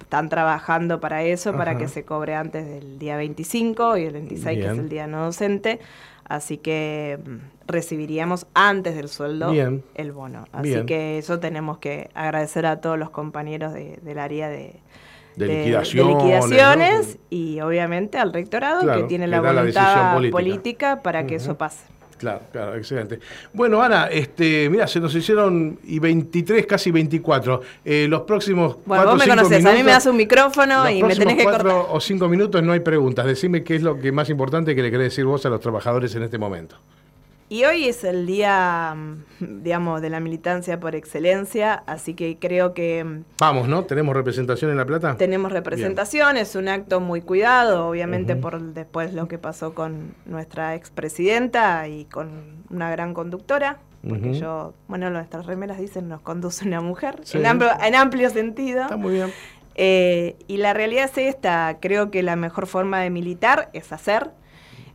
están 0.00 0.28
trabajando 0.28 1.00
para 1.00 1.22
eso, 1.22 1.52
para 1.52 1.76
que 1.76 1.86
se 1.86 2.04
cobre 2.04 2.34
antes 2.34 2.66
del 2.66 2.98
día 2.98 3.16
25 3.16 3.98
y 3.98 4.04
el 4.04 4.12
26 4.14 4.58
que 4.58 4.66
es 4.66 4.78
el 4.78 4.88
día 4.88 5.06
no 5.06 5.26
docente. 5.26 5.78
Así 6.24 6.58
que 6.58 7.18
mm, 7.24 7.36
recibiríamos 7.66 8.46
antes 8.52 8.96
del 8.96 9.08
sueldo 9.08 9.52
el 9.94 10.12
bono. 10.12 10.46
Así 10.52 10.84
que 10.86 11.18
eso 11.18 11.38
tenemos 11.38 11.78
que 11.78 12.10
agradecer 12.14 12.66
a 12.66 12.80
todos 12.80 12.98
los 12.98 13.10
compañeros 13.10 13.72
del 13.74 14.18
área 14.18 14.48
de, 14.48 14.80
liquidaciones, 15.36 17.18
y 17.30 17.60
obviamente 17.60 18.18
al 18.18 18.32
rectorado 18.32 18.92
que 18.94 19.04
tiene 19.04 19.26
la 19.26 19.40
voluntad 19.40 20.18
política. 20.30 21.02
para 21.02 21.26
que 21.26 21.36
eso 21.36 21.56
pase. 21.56 21.97
Claro, 22.18 22.42
claro, 22.52 22.74
excelente. 22.74 23.20
Bueno, 23.52 23.80
Ana, 23.80 24.06
este, 24.06 24.68
mira, 24.68 24.86
se 24.86 25.00
nos 25.00 25.14
hicieron 25.14 25.78
y 25.84 25.98
23, 25.98 26.66
casi 26.66 26.90
24. 26.90 27.62
Eh, 27.84 28.06
los 28.08 28.22
próximos 28.22 28.78
bueno, 28.84 29.06
vos 29.06 29.18
me 29.18 29.28
conoces, 29.28 29.64
a 29.64 29.72
mí 29.72 29.82
me 29.82 29.92
das 29.92 30.06
un 30.06 30.16
micrófono 30.16 30.90
y 30.90 31.02
me 31.02 31.14
tenés 31.14 31.36
que 31.36 31.44
cortar. 31.44 31.66
o 31.66 32.00
cinco 32.00 32.28
minutos 32.28 32.62
no 32.62 32.72
hay 32.72 32.80
preguntas. 32.80 33.24
Decime 33.24 33.62
qué 33.62 33.76
es 33.76 33.82
lo 33.82 33.98
que 33.98 34.12
más 34.12 34.28
importante 34.30 34.74
que 34.74 34.82
le 34.82 34.90
querés 34.90 35.06
decir 35.12 35.24
vos 35.24 35.46
a 35.46 35.48
los 35.48 35.60
trabajadores 35.60 36.14
en 36.14 36.24
este 36.24 36.38
momento. 36.38 36.76
Y 37.50 37.64
hoy 37.64 37.88
es 37.88 38.04
el 38.04 38.26
día, 38.26 38.94
mm, 38.94 39.62
digamos, 39.62 40.02
de 40.02 40.10
la 40.10 40.20
militancia 40.20 40.78
por 40.78 40.94
excelencia, 40.94 41.82
así 41.86 42.12
que 42.12 42.38
creo 42.38 42.74
que... 42.74 43.02
Mm, 43.04 43.24
Vamos, 43.40 43.68
¿no? 43.68 43.84
¿Tenemos 43.84 44.14
representación 44.14 44.70
en 44.70 44.76
La 44.76 44.84
Plata? 44.84 45.16
Tenemos 45.16 45.50
representación, 45.50 46.36
es 46.36 46.54
un 46.56 46.68
acto 46.68 47.00
muy 47.00 47.22
cuidado, 47.22 47.88
obviamente 47.88 48.36
por 48.36 48.60
después 48.60 49.14
lo 49.14 49.28
que 49.28 49.38
pasó 49.38 49.74
con 49.74 50.14
nuestra 50.26 50.74
expresidenta 50.74 51.88
y 51.88 52.04
con 52.04 52.64
una 52.70 52.90
gran 52.90 53.14
conductora, 53.14 53.78
porque 54.06 54.34
yo, 54.34 54.74
bueno, 54.86 55.10
nuestras 55.10 55.46
remeras 55.46 55.78
dicen 55.78 56.08
nos 56.08 56.20
conduce 56.20 56.66
una 56.66 56.80
mujer, 56.80 57.20
en, 57.32 57.94
amplio, 57.94 58.30
sentido. 58.30 58.82
Está 58.82 58.96
muy 58.96 59.14
bien. 59.14 59.32
Eh, 59.74 60.36
y 60.48 60.58
la 60.58 60.74
realidad 60.74 61.04
es 61.04 61.18
esta, 61.18 61.78
creo 61.80 62.10
que 62.10 62.22
la 62.22 62.36
mejor 62.36 62.66
forma 62.66 63.00
de 63.00 63.10
militar 63.10 63.70
es 63.72 63.92
hacer. 63.92 64.30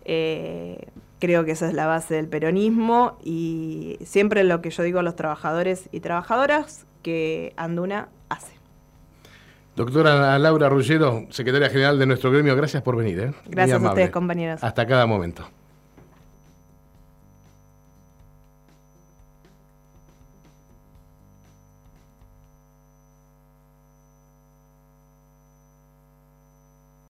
Eh, 0.05 0.87
Creo 1.23 1.45
que 1.45 1.51
esa 1.51 1.69
es 1.69 1.73
la 1.73 1.85
base 1.85 2.15
del 2.15 2.27
peronismo 2.27 3.17
y 3.23 3.97
siempre 4.03 4.43
lo 4.43 4.61
que 4.61 4.71
yo 4.71 4.83
digo 4.83 4.99
a 4.99 5.03
los 5.03 5.15
trabajadores 5.15 5.87
y 5.93 6.01
trabajadoras 6.01 6.85
que 7.01 7.53
Anduna 7.55 8.09
hace. 8.27 8.51
Doctora 9.77 10.37
Laura 10.37 10.67
Ruggero, 10.67 11.25
secretaria 11.29 11.69
general 11.69 11.97
de 11.97 12.07
nuestro 12.07 12.29
gremio, 12.29 12.57
gracias 12.57 12.83
por 12.83 12.97
venir. 12.97 13.19
¿eh? 13.21 13.33
Gracias 13.45 13.81
a 13.81 13.87
ustedes, 13.87 14.09
compañeros. 14.09 14.61
Hasta 14.61 14.85
cada 14.85 15.05
momento. 15.05 15.47